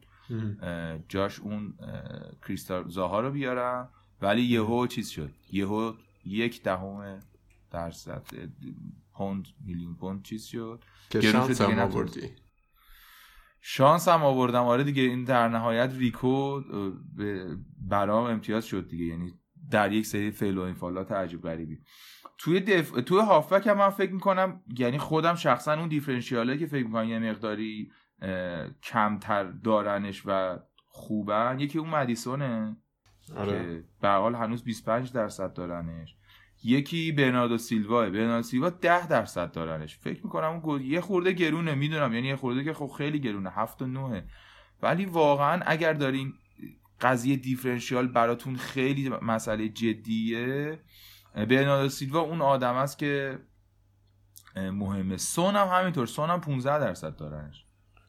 [0.63, 3.89] اه، جاش اون اه، کریستال زاها رو بیارم
[4.23, 5.93] ولی یهو چیز شد؟ یهو
[6.25, 7.21] یک دهم
[7.71, 8.47] درصد اه،
[9.15, 10.85] پوند میلیون پوند چیز شد.
[11.11, 12.31] که شانس هم آوردی.
[13.61, 14.63] شانس هم آوردم.
[14.63, 16.61] آره دیگه این در نهایت ریکو
[17.89, 19.05] برام امتیاز شد دیگه.
[19.05, 19.33] یعنی
[19.71, 21.79] در یک سری فعل و انفعالات عجیب غریبی.
[22.39, 22.91] توی دف...
[22.91, 27.19] توی هافبک هم من فکر می‌کنم یعنی خودم شخصا اون دیفرنشیاله که فکر می‌کنم یه
[27.19, 27.93] مقداری
[28.23, 31.57] اه، کمتر دارنش و خوبن.
[31.61, 32.77] یکی اون مدیسونه
[33.37, 33.53] آره.
[33.53, 36.17] که به حال هنوز 25 درصد دارنش.
[36.65, 39.97] یکی برناردو سیلواه برناردو سیلوا 10 درصد دارنش.
[39.99, 42.13] فکر می‌کنم اون گل- یه خورده گرونه می‌دونم.
[42.15, 44.25] یعنی یه خورده که خب خیلی گرونه 7 و 9
[44.83, 46.35] ولی واقعا اگر دارین
[47.01, 50.79] قضیه دیفرنشیال براتون خیلی مسئله جدیه
[51.35, 53.39] برناردو سیلوا اون آدم است که
[54.57, 55.17] مهمه.
[55.17, 56.07] سون هم همینطور.
[56.07, 57.65] سون هم 15 درصد دارنش.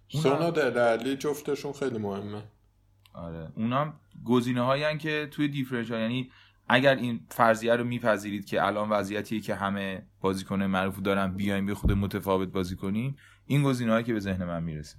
[0.07, 2.43] سون و دلالی جفتشون خیلی مهمه.
[3.13, 3.51] آره.
[3.55, 3.93] اونم
[4.25, 6.31] گزینه هایی که توی دیفرنشیال یعنی
[6.69, 11.75] اگر این فرضیه رو میپذیرید که الان وضعیتیه که همه بازیکن معروف دارن بیایم به
[11.75, 14.95] خود متفاوت بازی کنیم این گزینه که به ذهن من می‌رسه.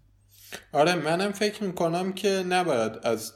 [0.72, 3.32] آره منم فکر می‌کنم که نباید از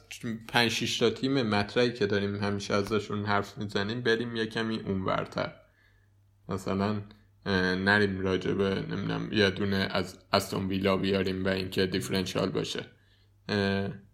[0.49, 5.53] 5 6 تا تیم مطرحی که داریم همیشه ازشون حرف می‌زنیم بریم یه کمی اونورتر.
[6.49, 7.03] مثلا
[7.77, 12.85] نریم راجبه نمی‌دونم یه دونه از استون ویلا بیاریم و اینکه دیفرنشیال باشه.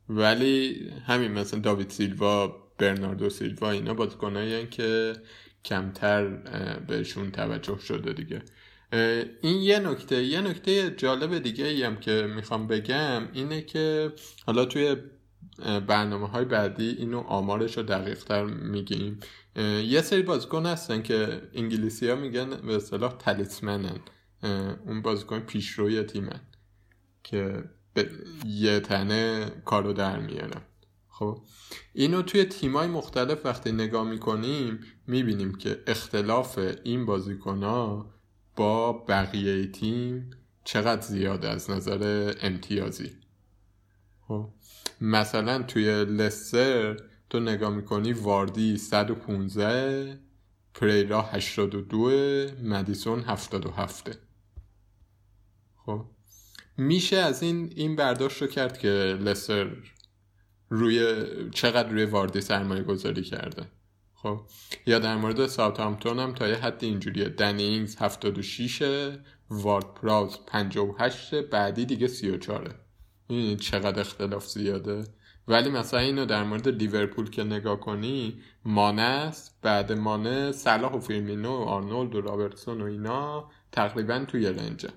[0.09, 5.12] ولی همین مثلا داوید سیلوا برناردو سیلوا اینا بازیکنایی که
[5.64, 6.29] کمتر
[6.89, 8.43] بهشون توجه شده دیگه.
[9.43, 14.12] این یه نکته یه نکته جالب دیگه ای هم که می‌خوام بگم اینه که
[14.47, 14.97] حالا توی
[15.87, 19.20] برنامه های بعدی اینو آمارش رو دقیق تر میگیم
[19.85, 24.01] یه سری بازیکن هستن که انگلیسی ها میگن به اصطلاح تلیسمنن
[24.87, 26.41] اون بازیکن پیشروی تیمن
[27.22, 27.64] که
[28.47, 30.62] یه تنه کارو در میارن
[31.19, 31.43] خب.
[31.93, 38.11] اینو توی تیمای مختلف وقتی نگاه می‌کنیم می‌بینیم که اختلاف این بازیکن ها
[38.57, 40.31] با بقیه تیم
[40.65, 43.11] چقدر زیاده از نظر امتیازی.
[44.29, 44.49] خب.
[45.01, 46.97] مثلا توی لستر
[47.31, 50.21] تو نگاه می‌کنی واردی 115
[50.75, 52.11] پریرا 82
[52.62, 54.19] مدیسون 77
[55.87, 56.05] خب.
[56.77, 58.89] میشه از این این برداشت رو کرد که
[59.21, 59.71] لستر
[60.75, 61.16] روی
[61.51, 63.66] چقدر روی واردی سرمایه گذاری کرده.
[64.14, 64.41] خب
[64.87, 67.29] یا در مورد ساوثهامپتون هم تا یه حد اینجوریه.
[67.29, 69.12] دنینگز 76
[69.51, 72.75] وارد پراوز 58 بعدی دیگه 34
[73.27, 75.05] این چقدر اختلاف زیاده؟
[75.49, 81.01] ولی مثلا اینو در مورد لیورپول که نگاه کنی مانه است بعد مانه صلاح و
[81.01, 84.89] فیرمینو و آرنولد و رابرتسون و اینا تقریبا توی range ه.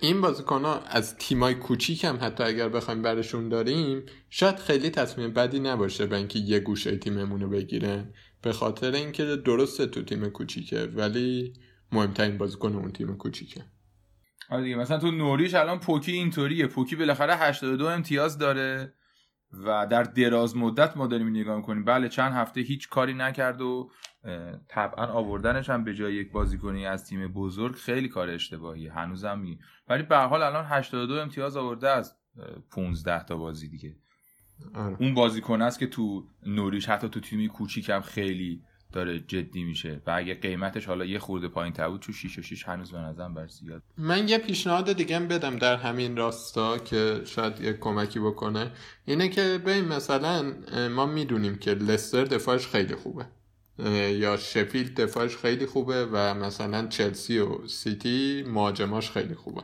[0.00, 5.32] این بازیکن ها از تیمای کوچیک هم حتی اگر بخوایم برشون داریم شاید خیلی تصمیم
[5.32, 8.12] بدی نباشه به اینکه یه گوشه تیممون رو بگیرن.
[8.42, 11.52] به خاطر اینکه درسته تو تیم کوچیکه ولی
[11.92, 13.64] مهمترین بازیکن اون تیم کوچیکه.
[14.50, 16.66] آره دیگه مثلا تو نوریش الان پوکی اینطوریه.
[16.66, 18.94] پوکی بالاخره 82 امتیاز داره
[19.66, 21.84] و در دراز مدت ما داریم نگاه می‌کنیم.
[21.84, 23.90] بله چند هفته هیچ کاری نکرد و
[24.68, 29.58] طبعا آوردنش هم به جای یک بازیکنی از تیم بزرگ خیلی کار اشتباهی هنوزم می
[29.88, 32.16] ولی به حال الان 82 امتیاز آورده از
[32.70, 33.96] 15 تا بازی دیگه.
[34.74, 34.96] آره.
[35.00, 38.62] اون بازیکن است که تو نوریش حتی تو تیمی کوچیکم خیلی
[38.92, 42.42] داره جدی میشه و اگه قیمتش حالا یه خورده پایین تر بود تو 6 و
[42.42, 43.82] 6 هنوز به نظرم بر زیاد.
[43.98, 48.72] من یه پیشنهاد دیگه هم بدم در همین راستا که شاید یه کمکی بکنه.
[49.04, 50.52] اینه که ببین مثلا
[50.90, 53.26] ما می‌دونیم که لستر دفاعش خیلی خوبه.
[53.78, 59.62] یا شفیلد دفاعش خیلی خوبه و مثلا چلسی و سیتی مهاجماش خیلی خوبه.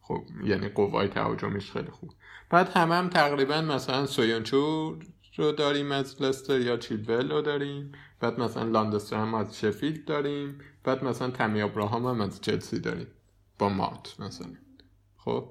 [0.00, 2.10] خب یعنی قوای تهاجمیش خیلی خوب.
[2.50, 4.96] بعد همه هم تقریبا مثلا سویانچو
[5.36, 7.92] رو داریم از لستر یا چیلول رو داریم.
[8.20, 10.58] بعد مثلا لاندستر هم از شفیلد داریم.
[10.84, 13.06] بعد مثلا تمی ابراهام هم از چلسی داریم.
[13.58, 14.54] با مات مثلا.
[15.16, 15.48] خب؟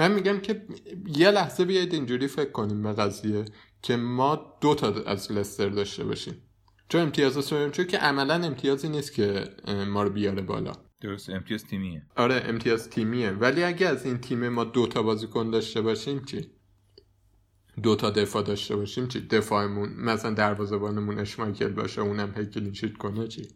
[0.00, 0.66] من میگم که
[1.06, 3.44] یه لحظه بیاید اینجوری فکر کنیم به قضیه
[3.82, 6.42] که ما دو تا از لستر داشته باشیم.
[6.88, 9.44] چون امتیاز سویانچو که عملا امتیازی نیست که
[9.88, 10.72] ما رو بیاره بالا.
[11.00, 12.02] درست امتیاز تیمیه.
[12.16, 13.30] آره امتیاز تیمیه.
[13.30, 16.50] ولی اگه از این تیم ما دو تا بازیکن داشته باشیم چی؟
[17.82, 23.28] دو تا دفاع داشته باشیم چی؟ دفاعمون مثلا دروازه‌بانمون اشمایکل باشه اونم هی کلینشیت کنه
[23.28, 23.48] چی؟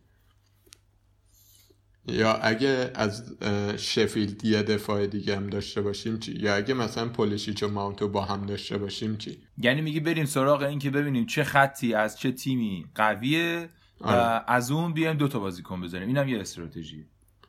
[2.07, 3.33] یا اگه از
[3.77, 8.25] شفیلد یه دفاع دیگه هم داشته باشیم چی؟ یا اگه مثلا پولیشیچ و ماونتو با
[8.25, 12.33] هم داشته باشیم چی؟ یعنی میگی بریم سراغ این که ببینیم چه خطی از چه
[12.33, 13.69] تیمی قویه
[14.01, 14.45] و آره.
[14.47, 17.05] از اون بیایم دو تا بازیکن بذاریم اینم یه استراتژی.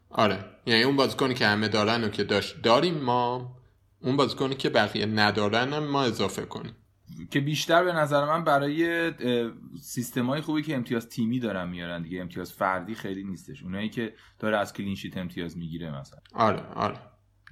[0.09, 0.45] آره.
[0.65, 3.55] یعنی اون بازیکنی که همه دارن و که داشت داریم ما
[4.01, 6.75] اون بازیکنی که بقیه ندارن هم ما اضافه کنیم.
[7.31, 9.11] که بیشتر به نظر من برای
[9.81, 12.21] سیستم های خوبی که امتیاز تیمی دارن میارن دیگه.
[12.21, 13.63] امتیاز فردی خیلی نیستش.
[13.63, 16.19] اونایی که داره از کلینشیت امتیاز می‌گیره مثلا.
[16.33, 16.99] آره آره.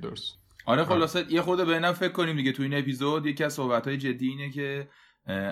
[0.01, 0.36] درست.
[0.66, 3.26] آره خلاصه یه خورده به فکر کنیم دیگه تو این اپیزود.
[3.26, 4.89] یکی از صحبت های جدی اینه که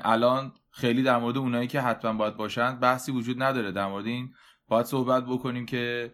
[0.03, 3.71] الان خیلی در مورد اونایی که حتما باید باشن بحثی وجود نداره.
[3.71, 4.33] در مورد این
[4.67, 6.13] باید صحبت بکنیم که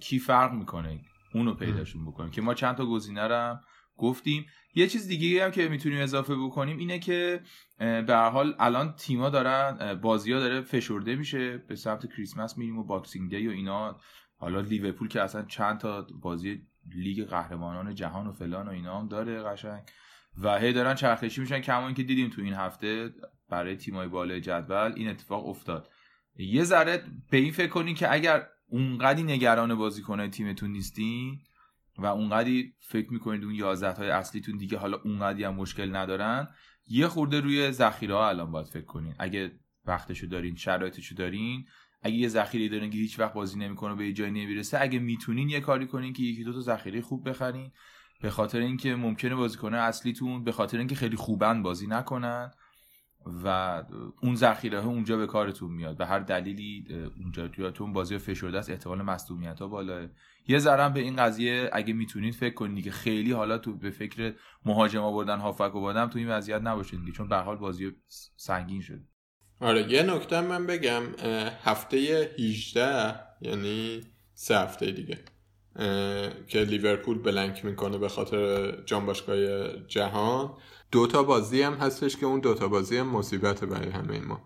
[0.00, 1.00] که فرق می‌کنه
[1.34, 2.30] اونو پیداشون بکنیم.
[2.30, 3.58] که ما چند تا گزینه
[3.96, 4.46] گفتیم.
[4.78, 7.40] یه چیز دیگه هم که می‌تونیم اضافه بکنیم اینه که
[7.78, 12.78] به هر حال الان تیما دارن بازی ها داره فشرده میشه به سمت کریسمس میریم
[12.78, 14.00] و Boxing Day و اینا.
[14.36, 16.62] حالا لیورپول که اصلا چند تا بازی
[16.94, 19.82] لیگ قهرمانان جهان و فلان و اینا هم داره قشنگ
[20.42, 23.10] و هی دارن چرخشی میشن کما که دیدیم تو این هفته
[23.48, 25.90] برای تیمای بالای جدول این اتفاق افتاد.
[26.36, 31.38] یه ذره به این فکر کنین که اگر اونقدی نگران بازیکنهای تیمتون نیستین
[31.98, 36.48] و اونقدی فکر می‌کنید اون 11 های اصلیتون دیگه حالا اونقدی هم مشکل ندارن
[36.86, 39.14] یه خورده روی ذخیره ها الان باید فکر کنین.
[39.18, 41.64] اگه وقتشو دارین شرایطشو دارین
[42.02, 45.48] اگه یه ذخیره دارین که هیچ وقت بازی نمی‌کنه به یه جایی نمی‌رسه اگه می‌تونین
[45.48, 47.72] یه کاری کنین که یکی دو تا ذخیره خوب بخرین.
[48.22, 52.50] به خاطر اینکه ممکنه بازیکن اصلیتون به خاطر اینکه خیلی خوبن بازی نکنن.
[53.44, 53.82] و
[54.22, 56.86] اون ذخیره ها اونجا به کارتون میاد به هر دلیلی
[57.22, 60.08] اونجا توی اون بازی فشرده است احتمال مصدومیت ها بالاه.
[60.46, 64.34] یه ذره به این قضیه اگه می‌تونید فکر کنید که خیلی حالا تو به فکر
[64.64, 67.92] مهاجم آوردن هافک آوردن تو این وضعیت نباشید چون به حال بازی
[68.36, 69.00] سنگین شد
[69.60, 71.02] آره یه نکته من بگم
[71.64, 71.96] هفته
[72.38, 74.00] 18 یعنی
[74.34, 75.18] سه هفته دیگه
[76.48, 79.36] که لیورپول بلنک می‌کنه به خاطر جانباشگاه
[79.86, 80.56] جهان.
[80.92, 84.40] دوتا بازی هم هستش که اون دوتا بازی هم مصیبت برای همه ما.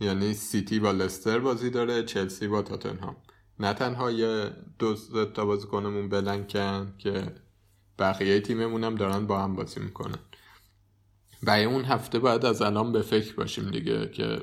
[0.00, 3.16] یعنی سیتی با لستر بازی داره چلسی با تاتنهام.
[3.60, 4.94] نه تنها یه دو
[5.34, 7.32] تا بازیکنمون بلنکن که
[7.98, 10.18] بقیه تیممون هم دارن با هم بازی می‌کنن.
[11.42, 14.40] برای اون هفته باید از الان به فکر باشیم دیگه که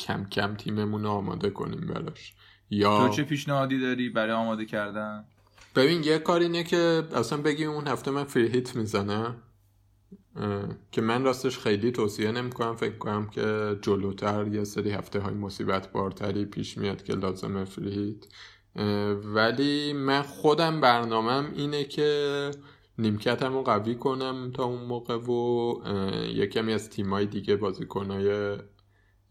[0.00, 2.34] کم کم تیممون رو آماده کنیم براش.
[2.70, 5.24] یا تو چه پیشنهادی داری برای آماده کردن؟
[5.76, 9.42] ببین یه کار اینه که اصلا بگیم اون هفته من فری هیت می‌زنم.
[10.92, 15.92] که من راستش خیلی توصیه نمی‌کنم فکر کنم که جلوتر یه سری هفته های مصیبت
[15.92, 18.24] بارتری پیش میاد که لازمه فری هیت
[19.24, 22.50] ولی من خودم برنامهم اینه که
[22.98, 25.74] نیمکتم رو قوی کنم تا اون موقع و
[26.34, 28.30] یه کمی از تیمای دیگه بازیکنای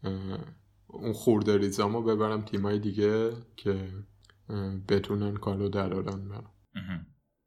[0.04, 0.38] اه،
[0.86, 3.88] اون خورده ریزامو ببرم تیمای دیگه که
[4.88, 6.57] بتونن کارو درارن مهم.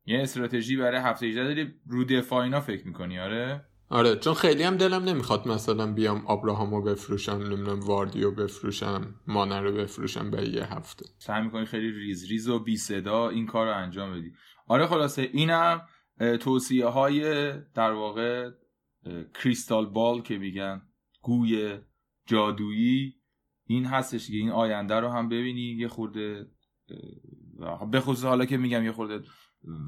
[0.06, 3.66] یه استراتژی برای هفته 18 داری رو دفاع اینا فکر می‌کنی؟ آره.
[3.90, 9.72] آره چون خیلی هم دلم نمی‌خواد مثلا بیام آبراهامو بفروشم نمی‌دونم واردیو بفروشم مانه رو
[9.72, 11.06] بفروشم به یه هفته.
[11.18, 14.32] سعی می‌کنی خیلی ریز ریز و بی صدا این کار رو انجام بدی.
[14.68, 15.82] آره خلاصه اینم
[16.40, 18.50] توصیه های در واقع
[19.44, 20.82] کریستال بال که میگن
[21.22, 21.80] گوی
[22.26, 23.16] جادویی.
[23.68, 26.48] این هستش که این آینده رو هم ببینی یه خورده
[27.92, 29.24] به خصوص حالا که میگم یه خورده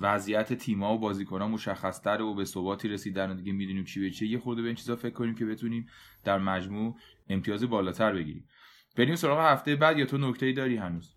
[0.02, 4.30] وضعیت تیما و بازیکنان مشخصتر و به ثباتی رسیدن و دیگه می‌دونیم چی به چیه
[4.30, 5.88] یه خورده به این چیزا فکر کنیم که بتونیم
[6.24, 6.96] در مجموع
[7.30, 8.48] امتیاز بالاتر بگیریم.
[8.98, 11.16] بریم سراغ هفته بعد یا تو نکته داری هنوز؟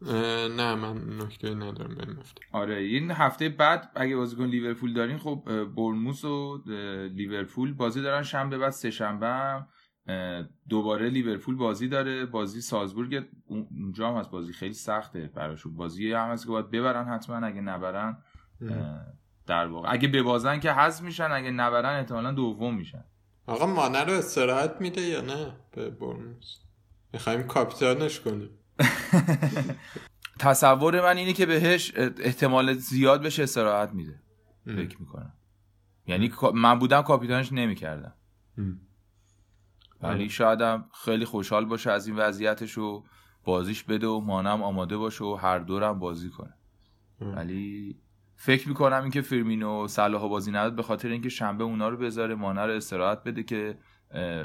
[0.56, 2.40] نه من نکته ندارم به این هفته.
[2.52, 6.62] آره این هفته بعد اگه بازیکن لیورپول دارین خب اه، برنموس و
[7.14, 8.22] لیورپول بازی دارن.
[8.22, 9.64] شنبه بعد سه شنبه
[10.68, 12.26] دوباره لیورپول بازی داره.
[12.26, 16.70] بازی سالزبورگ اون- اونجا هم هست بازی خیلی سخته براشون بازی هم هست که باید
[16.70, 18.16] ببرن حتما اگه نبرن
[19.46, 19.92] در واقع.
[19.92, 23.04] اگه ببازن که حذف میشن اگه نبرن احتمالا دوم میشن.
[23.46, 26.58] آقا مانه رو استراحت میده یا نه؟ به برنوس
[27.12, 28.50] می‌خوایم کاپیتانش کنیم.
[30.38, 34.20] تصور من اینه که بهش احتمال زیاد بشه استراحت میده.
[34.64, 35.32] فکر می‌کنم.
[36.06, 38.14] یعنی من بودم کاپیتانش نمی‌کردم.
[40.02, 43.04] ولی شایدم خیلی خوشحال باشه از این وضعیتش و
[43.44, 46.54] بازیش بده و مانم آماده باشه و هر دورم بازی کنه.
[47.20, 47.96] ولی
[48.36, 52.60] فکر می‌کنم اینکه فرمینو صلاح بازی نداد به خاطر اینکه شنبه اونا رو بذاره مانه
[52.60, 53.78] رو استراحت بده که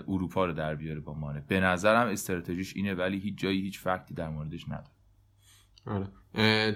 [0.07, 1.43] اروپا رو در بیاره با مانه.
[1.47, 4.91] به نظرم استراتژیش اینه ولی هیچ جایی هیچ فکتی در موردش نداره.
[5.85, 6.07] آره.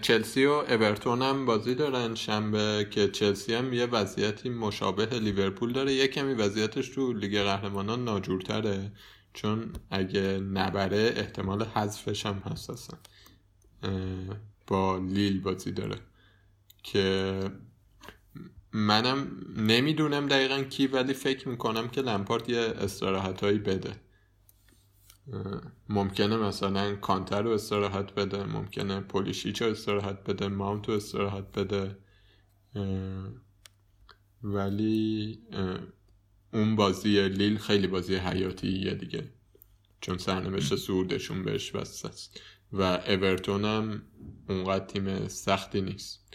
[0.01, 2.15] چلسی و اورتون هم بازی دارن.
[2.15, 5.93] شنبه که چلسی هم یه وضعیتی مشابه لیورپول داره.
[5.93, 8.91] یه کمی وضعیتش تو لیگ قهرمانان ناجورتره.
[9.33, 12.97] چون اگه نبره احتمال حذفش هم هست
[14.67, 15.95] با لیل بازی داره.
[16.85, 17.39] که
[18.73, 19.27] منم
[19.57, 23.95] نمی‌دونم دقیقا کی ولی فکر می‌کنم که لمپارد یه استراحت هایی بده.
[25.89, 31.97] ممکنه مثلا کانتر رو استراحت بده ممکنه پولیشیچ رو استراحت بده ماونت رو استراحت بده.
[34.43, 35.39] ولی
[36.53, 39.33] اون بازی لیل خیلی بازی حیاتیه دیگه
[40.01, 42.41] چون سرنوشت سعودشون بهش بسته است.
[42.71, 44.01] و اورتون هم
[44.49, 46.25] اونقدر تیم سختی نیست.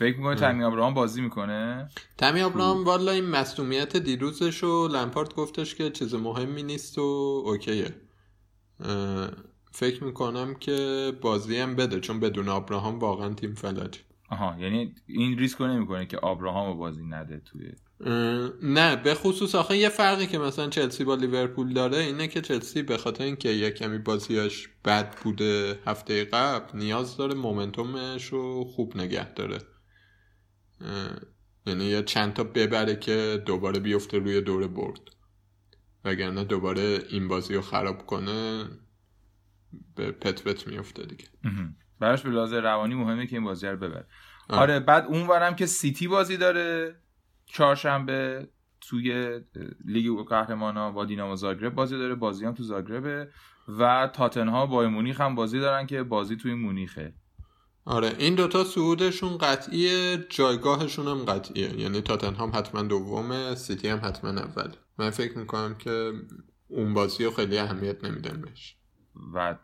[0.00, 1.88] فکر می‌کنه تامی ابراهام بازی می‌کنه؟
[2.18, 7.94] تمی ابراهام والا این مصومیت دیروزش و لمپارد گفتش که چیز مهمی نیست و اوکیه.
[9.72, 13.98] فکر می‌کنم که بازی هم بده چون بدون ابراهام واقعا تیم فلج.
[14.30, 17.72] آها یعنی این ریسک رو نمی‌کنه که آبراهام رو بازی نده توی.
[18.62, 22.82] نه به خصوص آخه یه فرقی که مثلا چلسی با لیورپول داره اینه که چلسی
[22.82, 28.96] به خاطر اینکه یه کمی بازیاش بد بوده هفته قبل نیاز داره مومنتومش رو خوب
[28.96, 29.58] نگه داره.
[31.66, 35.00] یعنی یه چند تا ببره که دوباره بیفته روی دور برد
[36.04, 38.64] وگرنه دوباره این بازی رو خراب کنه
[39.96, 41.24] به پت پت میفته دیگه.
[42.00, 44.06] براش به لحاظ روانی مهمه که این بازی رو ببره
[44.48, 44.80] آره.
[44.80, 46.96] بعد اونورم که سیتی بازی داره
[47.46, 48.48] چهارشنبه
[48.80, 49.40] توی
[49.84, 53.28] لیگ قهرمانان با دینامو زاگرب بازی داره بازی هم تو زاگربه
[53.68, 57.14] و تاتنها با مونیخ هم بازی دارن که بازی توی مونیخه
[57.84, 61.80] آره این دوتا صعودشون قطعیه جایگاهشون هم قطعیه.
[61.80, 64.72] یعنی تاتنهام حتما دومه سیتی هم حتما اول.
[64.98, 66.12] من فکر می‌کنم که
[66.68, 68.76] اون بازی رو خیلی اهمیت نمیدن بهش.
[69.34, 69.54] و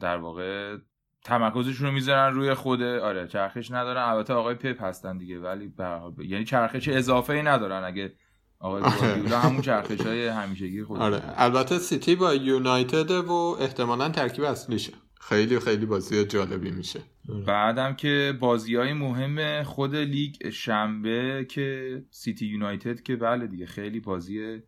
[0.00, 0.76] در واقع
[1.24, 4.02] تمرکزشون رو می‌ذارن روی خود آره چرخش ندارن.
[4.02, 7.84] البته آقای پپ هستن دیگه ولی به هر حال ب- یعنی چرخش اضافه ای ندارن.
[7.84, 8.12] اگه
[8.60, 14.44] آقای گواردیولا همون چرخش های همیشگی خود آره البته سیتی با یونایتد و احتمالا ترکیب
[14.44, 14.92] اصلیشه.
[15.20, 17.00] خیلی خیلی بازی جالبی میشه.
[17.46, 24.00] بعدم که بازی های مهم خود لیگ شنبه که سیتی یونایتد که بله دیگه خیلی
[24.00, 24.62] بازی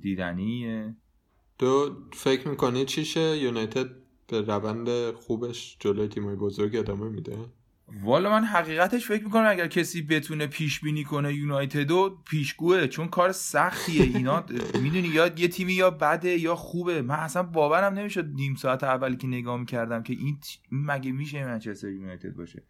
[0.00, 0.96] دیدنیه.
[1.58, 3.86] تو فکر می‌کنی چیشه یونایتد
[4.28, 7.38] به روند خوبش جلوی تیمای بزرگ ادامه میده؟
[8.00, 13.32] والا من حقیقتش فکر می‌کنم اگر کسی بتونه پیش بینی کنه یونایتدو پیشگوه چون کار
[13.32, 14.44] سختیه اینا
[14.82, 17.02] می‌دونی یا یه تیمی یا بده یا خوبه.
[17.02, 20.38] من اصلا باورم نمی‌شد نیم ساعت اولی که نگاه می‌کردم که این
[20.72, 22.62] مگه میشه منچستر یونایتد باشه.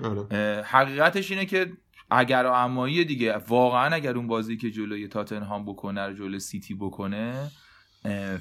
[0.00, 0.62] آره.
[0.62, 1.72] حقیقتش اینه که
[2.10, 3.36] اگر امایی دیگه.
[3.36, 7.50] واقعا اگر اون بازی که جلوی تاتنهام بکنه رو جلوی سیتی بکنه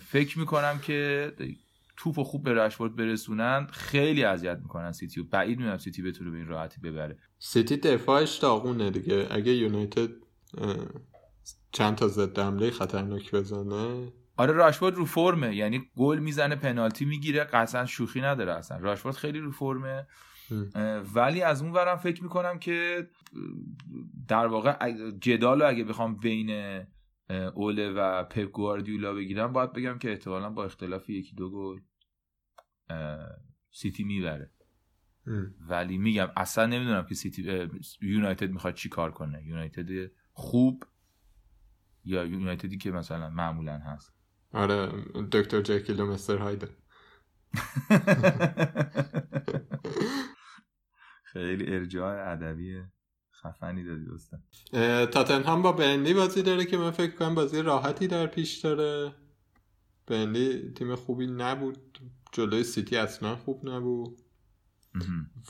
[0.08, 1.32] فکر می‌کنم که
[2.04, 5.22] توپ و خوب به رشفورد برسونن خیلی اذیت می‌کنن سیتی.
[5.22, 7.18] و بعید می‌دونم سیتی بتونه به این راحتی ببره.
[7.40, 9.28] سیتی دفاعش داغونه دیگه.
[9.32, 10.10] اگه یونایتد
[11.72, 15.56] چند تا ضد حمله خطرناک بزنه؟ آره راشفورد رو فرمه.
[15.56, 17.44] یعنی گل می‌زنه پنالتی می‌گیره.
[17.44, 18.78] قطعا شوخی نداره اصلا.
[18.78, 20.08] راشفورد خیلی رو فرمه.
[21.16, 23.08] ولی از اون ورم فکر می‌کنم که
[24.28, 26.50] در واقع اگه- جدال رو اگه بخوام بین
[27.54, 31.80] اوله و پپ گواردیولا بگیرم باید بگم که احتمالا با اختلاف یکی دو گل.
[33.72, 34.52] سیتی می‌بره.
[35.60, 37.70] ولی میگم اصلا نمی‌دونم که سیتی
[38.02, 39.44] یونایتد می‌خواد چی کار کنه.
[39.44, 40.84] یونایتد خوب
[42.04, 44.14] یا یونایتدی که مثلا معمولا هست.
[44.54, 44.88] آره
[45.32, 46.68] دکتر جکیل و مستر هایده
[51.34, 52.84] خیلی ارجاع ادبی
[53.32, 54.44] خفنی دادی دوستان.
[54.74, 59.16] اه، تاتنهام با بنلی بازی داره که من فکر کنم بازی راحتی در پیش داره.
[60.08, 62.00] بنلی تیم خوبی نبود.
[62.34, 64.18] جلوی سیتی اصلا خوب نبود.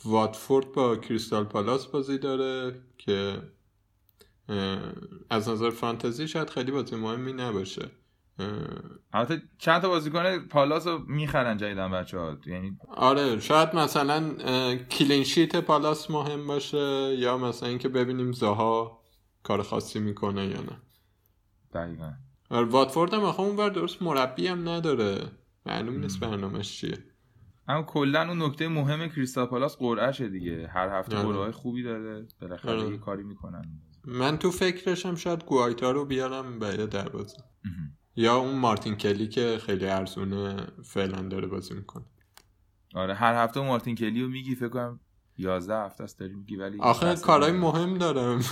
[0.06, 3.42] واتفورد با کریستال پالاس بازی داره که
[5.30, 7.92] از نظر فانتزی شاید خیلی بازی مهمی نباشه.
[9.14, 14.36] البته چند تا بازیکن پالاس رو می‌خرن جدیدن بچه ها یعنی آره شاید مثلا
[14.76, 19.04] کلینشیت پالاس مهم باشه یا مثلا اینکه ببینیم زاها
[19.44, 20.82] کار خاصی می‌کنه یا نه.
[21.74, 22.14] دقیقا.
[22.50, 25.32] آره واتفورد هم آخه اونور درست مربی هم نداره.
[25.66, 26.98] معلوم نیست برنامهش چیه
[27.68, 31.16] اما کلا اون نکته مهم کریستال پالاس قرعهشه دیگه هر هفته.
[31.16, 32.92] قرعه خوبی داره بالاخره آره.
[32.92, 33.62] یه کاری می‌کنن
[34.06, 37.38] من تو فکرشم شاید گوایتا رو بیارم برای دروازه
[38.16, 42.06] یا اون مارتین کلی که خیلی ارزونه فعلا داره بازی می‌کنه
[42.96, 45.00] آره هر هفته مارتین کلی رو میگی فکر کنم
[45.38, 47.52] 11 هفته است داری میگی ولی آخه کارهای.
[47.52, 48.42] مهم دارم.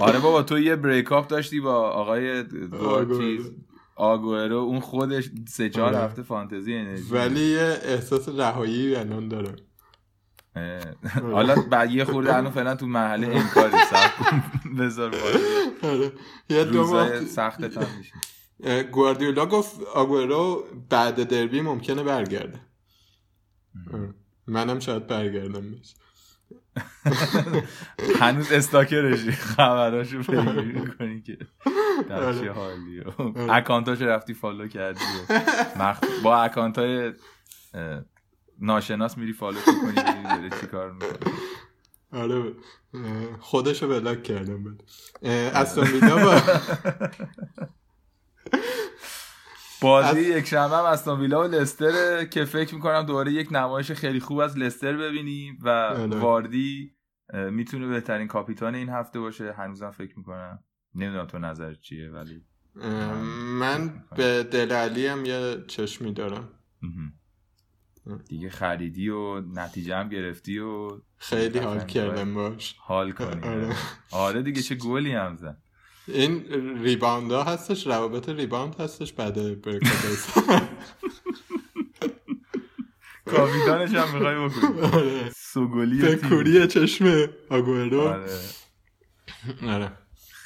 [0.00, 2.44] آره بابا تو یه بریک اپ داشتی با آقای.
[3.18, 3.52] چیز
[3.98, 6.04] آگوئرو اون خودش سه چهار آره.
[6.04, 9.56] هفته فانتزی انرژی ولی یه احساس رهایی الان دارم
[10.56, 10.80] اه.
[11.32, 14.18] حالا بعد یه خورده الان فعلا تو مرحله انکاری سخت
[14.78, 15.14] بذار
[15.82, 16.12] آره.
[16.50, 22.60] یه دو هم میشه گواردیولا گفت آگورو بعد دربی ممکنه برگرده.
[24.46, 25.94] منم شاید برگردم بهش
[28.20, 31.38] هنوز استاکرشی خبراشو پیگیری کنی که
[32.08, 32.40] در آره.
[32.40, 33.52] چه حالی آره.
[33.52, 35.00] اکانتاش رفتی فالو کردی.
[36.22, 37.12] با اکانت های
[38.60, 41.32] ناشناس میری فالو کنی داره چی کار می‌کنه
[42.12, 42.52] آره
[43.40, 44.82] خودشو بلاک کردم بعد
[45.22, 46.40] اه، استون ویلا با
[49.80, 53.92] بازی از- یک شنبه هم استون ویلا و لستر که فکر می‌کنم دوباره یک نمایش
[53.92, 56.18] خیلی خوب از لستر ببینیم و آره.
[56.18, 56.94] واردی
[57.50, 59.52] می‌تونه بهترین کاپیتان این هفته باشه.
[59.52, 60.64] هنوزم فکر می‌کنم.
[60.94, 62.44] نمی‌دونم تو نظر چیه ولی
[63.58, 66.48] من به دل علی هم یه چشمی دارم.
[68.28, 72.74] دیگه خریدی و نتیجه هم گرفتی و خیلی حال کردم باش.
[72.78, 73.42] حال کنی.
[73.48, 73.74] آره.
[74.12, 75.62] آره دیگه چه گلی هم زد.
[76.08, 76.44] این
[76.82, 79.88] ریباوند ها هستش روابط ریباوند هستش بعد برکات
[83.26, 85.30] کاپیتانش هم می‌خوای بکنی.
[85.36, 86.28] سوگلی به تیم.
[86.28, 88.26] کوری چشم آگورو آره.
[89.68, 89.92] آره.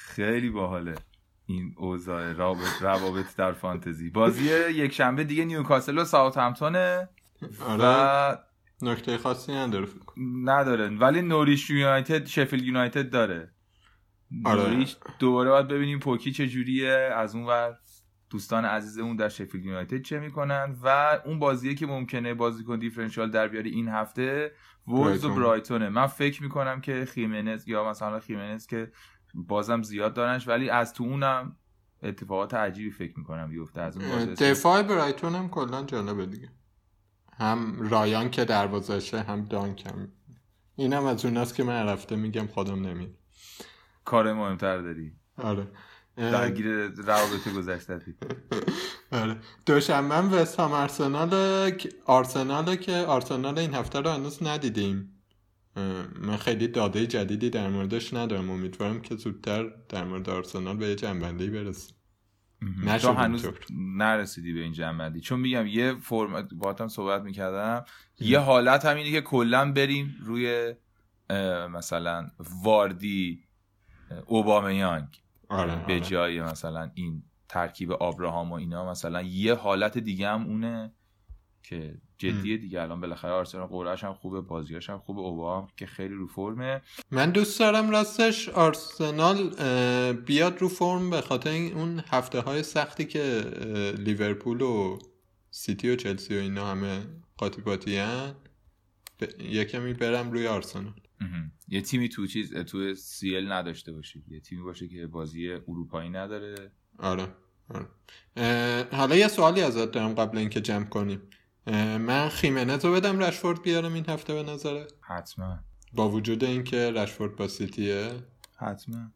[0.06, 0.94] خیلی باحاله
[1.46, 4.10] این اوضاع رابط روابط در فانتزی.
[4.10, 7.08] بازی یک شنبه دیگه نیوکاسل و ساوثهمپتونه.
[7.66, 7.84] آره.
[7.84, 8.36] و
[8.82, 9.88] نکته خاصی نداره.
[10.44, 10.88] نداره.
[10.88, 13.54] ولی نوریچ یونایتد شفیلد یونایتد داره.
[14.44, 14.62] آره.
[14.62, 17.78] نوریچ دوباره باید ببینیم پوکی چه جوریه از اون ور
[18.30, 23.48] دوستان عزیزمون در شفیلد یونایتد چه می‌کنن و اون بازیه که ممکنه بازیکن differential در
[23.48, 24.52] بیاری این هفته
[24.86, 25.42] وولز و برایتون.
[25.42, 28.92] برایتونه من فکر می‌کنم که خیمنز یا مثلا خیمنز که
[29.34, 31.56] بازم زیاد دارنش ولی از تو اونم
[32.02, 36.48] اتفاقات عجیبی فکر می‌کنم بیفته از اون دفاع برایتون هم کلا جالبه دیگه
[37.32, 40.12] هم رایان که دروازشه هم دانک هم
[40.76, 43.21] اینم از اوناست که من رفته میگم خودم نمید
[44.04, 45.12] کار مهمتر داری.
[45.38, 45.68] آره.
[46.16, 48.14] درگیر روابط گذشتتی
[49.12, 49.36] آره.
[49.66, 51.32] دوشنبه هم وست هم آرسنال
[52.06, 55.22] آرسنال که آرسنال این هفته رو هنوز ندیدیم.
[56.20, 58.50] من خیلی داده جدیدی در موردش ندارم.
[58.50, 61.96] امیدوارم که زودتر در مورد آرسنال به یه جنبندی برسیم.
[63.00, 63.46] تو هنوز.
[63.70, 67.84] نرسیدی به این جنبندی چون میگم یه فرم با هم صحبت می‌کردم.
[68.20, 70.74] یه حالت هم اینه که کلا بریم روی
[71.70, 72.26] مثلا
[72.64, 73.44] واردی
[74.26, 76.00] اوبامیانگ آره, به آره.
[76.00, 80.92] جای مثلا این ترکیب آبراهام و اینا مثلا یه حالت دیگه هم اونه
[81.62, 85.86] که جدیه دیگه الان بالاخره آرسنال قرعه‌ش هم خوبه بازیاش هم خوبه اوبا هم که
[85.86, 89.50] خیلی رو فرمه من دوست دارم راستش آرسنال
[90.12, 93.40] بیاد رو فرم به خاطر اون هفته های سختی که
[93.98, 94.98] لیورپول و
[95.50, 97.00] سیتی و چلسی و اینا همه
[97.36, 97.62] قاطی
[99.20, 99.40] ب...
[99.40, 100.94] یه کمی برم روی آرسنال.
[101.68, 104.24] یه تیمی تو چیز تو سیل نداشته باشی.
[104.28, 106.72] یه تیمی باشه که بازی اروپایی نداره.
[106.98, 107.28] آره
[107.68, 107.86] آره.
[108.92, 111.20] حالا یه سوالی ازت دارم قبل اینکه جمع کنیم.
[111.98, 115.58] من خیمنز رو بدم رشفورد بیارم این هفته به نظره حتما.
[115.92, 118.12] با وجود اینکه رشفورد با سیتیه.
[118.56, 119.10] حتما.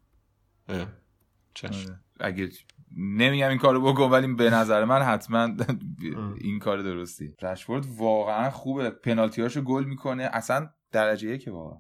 [1.55, 1.91] چشم.
[1.91, 2.01] آره.
[2.21, 2.51] اگه
[2.97, 5.49] نمیگم این کارو بکن ولی به نظر من حتما
[6.41, 7.35] این کار درستی.
[7.43, 8.91] رشفورد واقعا خوبه.
[8.91, 10.31] پنالتیاشو گل می‌کنه.
[10.33, 11.79] اصلا درجه یکه واقعا.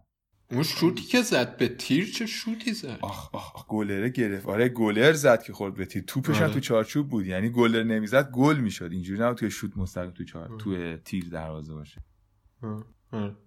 [0.50, 4.46] اون شوتی که زد به تیر چه شوتی زد؟ آخ آخ آخ، گلره گرفت.
[4.46, 6.04] آره گلر زد که خورد به تیر.
[6.06, 6.52] توپش هم آره.
[6.52, 7.26] تو چارچوب بود.
[7.26, 8.88] یعنی گلر نمی‌زد گل می‌شد.
[8.92, 12.04] اینجوری نه توی شوت مستقیم تو چار توی تیر دروازه باشه.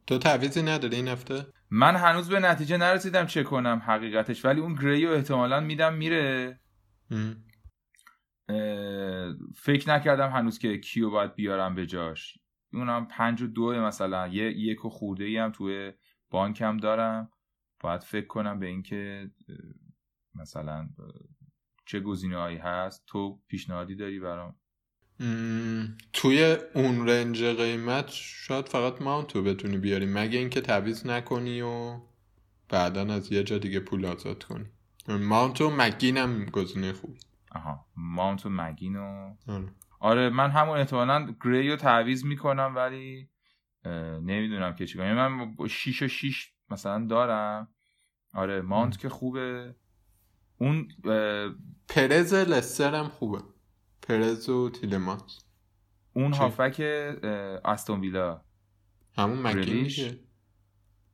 [0.07, 4.75] تو تعویضی نداری این هفته؟ من هنوز به نتیجه نرسیدم چه کنم حقیقتش ولی اون
[4.75, 6.59] گری رو احتمالا میدم میره.
[9.55, 12.37] فکر نکردم هنوز که کیو باید بیارم به جاش.
[12.73, 14.27] اونم پنج و دو مثلا.
[14.27, 15.91] یه یک و خورده ای هم توی
[16.29, 17.31] بانکم دارم.
[17.79, 19.31] باید فکر کنم به اینکه
[20.35, 20.89] مثلا
[21.85, 23.03] چه گزینه هایی هست.
[23.07, 24.55] تو پیشنهادی داری برام؟
[26.13, 30.05] توی اون رنج قیمت شاید فقط ماونتو بتونی بیاری.
[30.05, 31.99] مگه اینکه تعویض نکنی و
[32.69, 34.65] بعدا از یه جا دیگه پول آزاد کنی.
[35.07, 37.19] ماونتو مگین هم گزینه خوبی.
[37.51, 37.85] آها.
[37.95, 39.73] ماونت و مگین و آره.
[39.99, 43.29] آره من همون احتمالا گری رو تعویض می‌کنم ولی
[44.23, 47.67] نمی‌دونم که چیکار یعنی من با 6 و 6 مثلا دارم.
[48.33, 49.75] آره ماونت که خوبه.
[50.57, 50.87] اون
[51.87, 53.43] پرز لستر هم خوبه.
[54.01, 55.45] پرز و تیلمانس
[56.13, 56.79] اون؟ هافبک
[57.65, 58.41] استون ویلا.
[59.17, 60.19] همون؟ دیگه.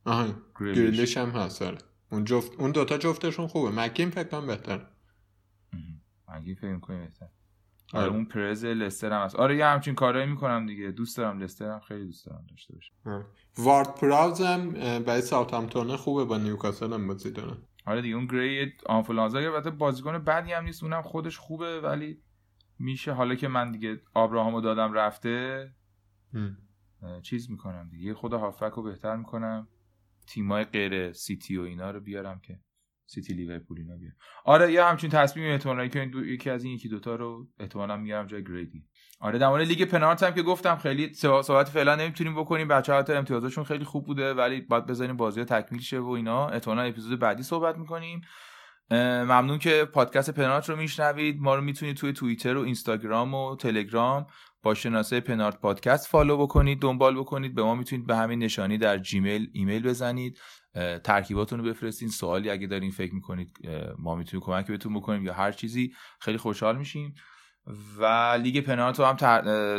[0.04, 1.16] آها گریلیش.
[1.16, 1.78] هم هست آره.
[2.10, 3.70] اون جفت اون دوتا جفتشون خوبه.
[3.70, 4.86] مگین فکر کنم بهتر
[6.28, 7.28] مگین فکر می‌کنی بهتر
[7.92, 8.04] آره.
[8.04, 9.36] آره اون پرز لستر هم هست.
[9.36, 10.90] آره یه همچین کارایی می‌کنم دیگه.
[10.90, 12.92] دوست دارم لستر هم خیلی دوست دارم داشته باشه
[13.58, 14.70] وارد پراوز هم
[15.02, 17.56] برای ساوثهامپتون خوبه با نیوکاسل هم بازی دارن
[17.86, 22.22] آره دیگه اون گری آنفولانزا البته بازیکن بدی هم نیست اونم خودش خوبه ولی
[22.78, 23.12] میشه.
[23.12, 25.70] حالا که من دیگه آبراهامو دادم رفته
[27.22, 28.14] چیز می‌کنم دیگه.
[28.14, 29.68] خود هافک رو بهتر می‌کنم.
[30.26, 32.60] تیمای غیر سیتی و اینا رو بیارم که
[33.06, 36.26] سیتی لیورپول اینا بیارم آره یه همچین تصمیم احتمالاً که دو...
[36.26, 38.84] یکی از این یکی دوتا رو احتمالاً میارم جای گریدی
[39.20, 42.68] آره در مورد لیگ پنالت هم که گفتم خیلی صحبت فعلا نمی‌تونیم بکنیم.
[42.68, 46.48] بچه‌ها تا امتیازشون خیلی خوب بوده ولی باید بذاریم بازی تکمیل شه و اینا.
[46.48, 48.20] احتمالاً اپیزود بعدی صحبت می‌کنیم.
[48.90, 51.40] ممنون که پادکست پنالت رو میشنوید.
[51.40, 54.26] ما رو می‌تونید توی توییتر و اینستاگرام و تلگرام
[54.62, 57.54] با شناسه پنالت پادکست follow بکنید دنبال بکنید.
[57.54, 60.38] به ما می‌تونید به همین نشانی در جیمیل ایمیل بزنید.
[61.04, 62.08] ترکیباتون رو بفرستین.
[62.08, 63.58] سوالی اگه دارین فکر می‌کنید
[63.98, 67.14] ما می‌تونیم کمک بهتون بکنیم یا هر چیزی خیلی خوشحال میشیم.
[67.98, 68.04] و
[68.42, 69.16] لیگ پنالت رو هم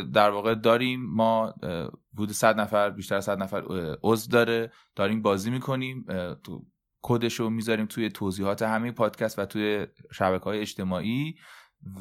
[0.02, 1.06] در واقع داریم.
[1.06, 1.54] ما
[2.12, 3.62] بود 100 نفر بیشتر از 100 نفر
[4.02, 4.72] عضو داره.
[4.96, 6.04] داریم بازی می‌کنیم.
[6.44, 6.66] تو
[7.02, 11.34] کدش رو می‌ذاریم توی توضیحات همه پادکست و توی شبکه های اجتماعی.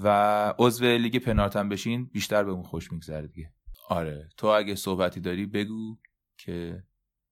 [0.04, 3.54] و عضو لیگ پنالت هم بشین بیشتر بهمون خوش میگذره دیگه.
[3.89, 4.30] آره.
[4.38, 5.98] تو اگه صحبتی داری بگو
[6.38, 6.84] که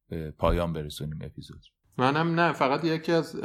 [0.09, 1.65] به پایان برسونیم اپیزود
[1.97, 3.35] منم نه فقط یکی از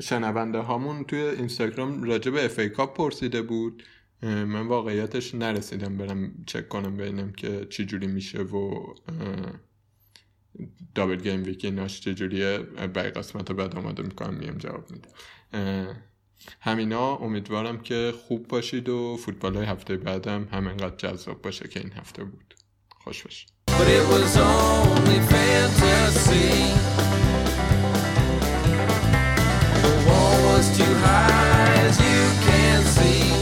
[0.00, 3.82] شنونده هامون توی اینستاگرام راجع به FA Cup پرسیده بود.
[4.22, 8.94] من واقعیتش نرسیدم برم چک کنم ببینم که چی جوری میشه و
[10.94, 15.08] دابل گیم ویکی ناش چجوریه برای قسمت بعد آماده می‌کنم میم جواب میده
[16.60, 21.92] همینا امیدوارم که خوب باشید و فوتبال های هفته بعدم همینقدر جذاب باشه که این
[21.92, 22.54] هفته بود.
[22.88, 23.55] خوش باشید.
[23.78, 26.72] but it was only fantasy.
[29.82, 33.35] The wall was too high, as you can see.